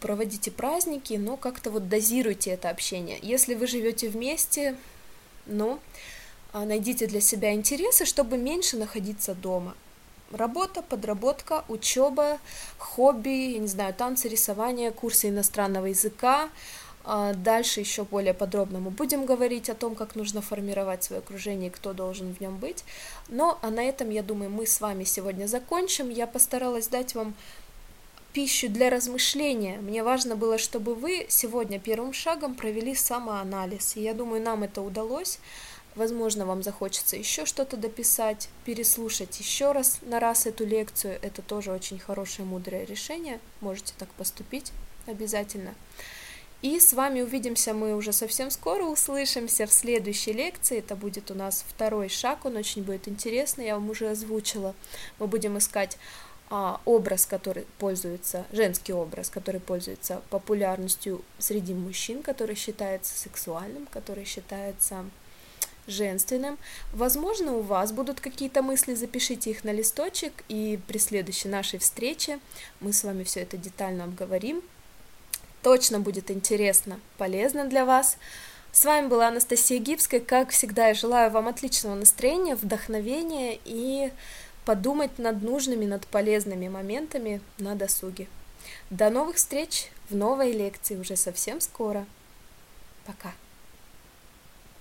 проводите 0.00 0.50
праздники, 0.50 1.14
но 1.14 1.36
как-то 1.36 1.70
вот 1.70 1.88
дозируйте 1.88 2.50
это 2.50 2.68
общение. 2.68 3.18
Если 3.22 3.54
вы 3.54 3.66
живете 3.66 4.08
вместе, 4.08 4.76
ну, 5.46 5.78
а, 6.52 6.64
найдите 6.64 7.06
для 7.06 7.20
себя 7.20 7.54
интересы, 7.54 8.04
чтобы 8.04 8.36
меньше 8.36 8.76
находиться 8.76 9.34
дома. 9.34 9.74
работа, 10.32 10.80
подработка, 10.80 11.62
учеба, 11.68 12.38
хобби, 12.78 13.52
я 13.52 13.58
не 13.58 13.66
знаю, 13.66 13.92
танцы, 13.92 14.28
рисование, 14.28 14.90
курсы 14.90 15.28
иностранного 15.28 15.86
языка. 15.86 16.48
А 17.04 17.34
дальше 17.34 17.80
еще 17.80 18.04
более 18.04 18.32
подробно 18.32 18.78
мы 18.78 18.90
будем 18.90 19.26
говорить 19.26 19.68
о 19.68 19.74
том, 19.74 19.94
как 19.94 20.14
нужно 20.14 20.40
формировать 20.40 21.02
свое 21.04 21.20
окружение 21.20 21.68
и 21.68 21.72
кто 21.72 21.92
должен 21.92 22.34
в 22.34 22.40
нем 22.40 22.56
быть. 22.56 22.84
Но 23.28 23.58
а 23.60 23.70
на 23.70 23.82
этом, 23.82 24.08
я 24.10 24.22
думаю, 24.22 24.50
мы 24.50 24.66
с 24.66 24.80
вами 24.80 25.04
сегодня 25.04 25.46
закончим. 25.46 26.08
Я 26.10 26.26
постаралась 26.26 26.88
дать 26.88 27.14
вам 27.14 27.34
пищу 28.32 28.68
для 28.68 28.90
размышления. 28.90 29.78
Мне 29.78 30.02
важно 30.02 30.36
было, 30.36 30.58
чтобы 30.58 30.94
вы 30.94 31.26
сегодня 31.28 31.78
первым 31.78 32.12
шагом 32.12 32.54
провели 32.54 32.94
самоанализ. 32.94 33.96
И 33.96 34.02
я 34.02 34.14
думаю, 34.14 34.42
нам 34.42 34.62
это 34.62 34.80
удалось. 34.80 35.38
Возможно, 35.94 36.46
вам 36.46 36.62
захочется 36.62 37.16
еще 37.16 37.44
что-то 37.44 37.76
дописать, 37.76 38.48
переслушать 38.64 39.38
еще 39.38 39.72
раз 39.72 39.98
на 40.02 40.20
раз 40.20 40.46
эту 40.46 40.64
лекцию. 40.64 41.18
Это 41.20 41.42
тоже 41.42 41.70
очень 41.70 41.98
хорошее, 41.98 42.48
мудрое 42.48 42.86
решение. 42.86 43.40
Можете 43.60 43.92
так 43.98 44.08
поступить 44.10 44.72
обязательно. 45.06 45.74
И 46.62 46.78
с 46.78 46.92
вами 46.92 47.20
увидимся 47.20 47.74
мы 47.74 47.96
уже 47.96 48.12
совсем 48.12 48.48
скоро, 48.50 48.84
услышимся 48.84 49.66
в 49.66 49.72
следующей 49.72 50.32
лекции. 50.32 50.78
Это 50.78 50.94
будет 50.94 51.30
у 51.32 51.34
нас 51.34 51.64
второй 51.68 52.08
шаг, 52.08 52.44
он 52.44 52.56
очень 52.56 52.84
будет 52.84 53.08
интересный, 53.08 53.66
я 53.66 53.74
вам 53.74 53.90
уже 53.90 54.08
озвучила. 54.08 54.72
Мы 55.18 55.26
будем 55.26 55.58
искать 55.58 55.98
образ, 56.84 57.24
который 57.24 57.66
пользуется, 57.78 58.44
женский 58.52 58.92
образ, 58.92 59.30
который 59.30 59.60
пользуется 59.60 60.22
популярностью 60.28 61.22
среди 61.38 61.72
мужчин, 61.72 62.22
который 62.22 62.56
считается 62.56 63.18
сексуальным, 63.18 63.86
который 63.86 64.24
считается 64.24 65.04
женственным. 65.86 66.58
Возможно, 66.92 67.52
у 67.52 67.62
вас 67.62 67.92
будут 67.92 68.20
какие-то 68.20 68.62
мысли, 68.62 68.94
запишите 68.94 69.50
их 69.50 69.64
на 69.64 69.72
листочек, 69.72 70.44
и 70.48 70.78
при 70.86 70.98
следующей 70.98 71.48
нашей 71.48 71.78
встрече 71.78 72.38
мы 72.80 72.92
с 72.92 73.02
вами 73.02 73.24
все 73.24 73.40
это 73.40 73.56
детально 73.56 74.04
обговорим. 74.04 74.62
Точно 75.62 76.00
будет 76.00 76.30
интересно, 76.30 77.00
полезно 77.18 77.64
для 77.64 77.84
вас. 77.84 78.16
С 78.72 78.84
вами 78.84 79.08
была 79.08 79.28
Анастасия 79.28 79.78
Гибская. 79.78 80.20
Как 80.20 80.50
всегда, 80.50 80.88
я 80.88 80.94
желаю 80.94 81.30
вам 81.30 81.48
отличного 81.48 81.94
настроения, 81.94 82.56
вдохновения 82.56 83.58
и 83.64 84.10
подумать 84.64 85.18
над 85.18 85.42
нужными, 85.42 85.84
над 85.86 86.06
полезными 86.06 86.68
моментами 86.68 87.40
на 87.58 87.74
досуге. 87.74 88.28
До 88.90 89.10
новых 89.10 89.36
встреч 89.36 89.90
в 90.08 90.14
новой 90.14 90.52
лекции 90.52 90.96
уже 90.96 91.16
совсем 91.16 91.60
скоро. 91.60 92.06
Пока. 93.06 93.32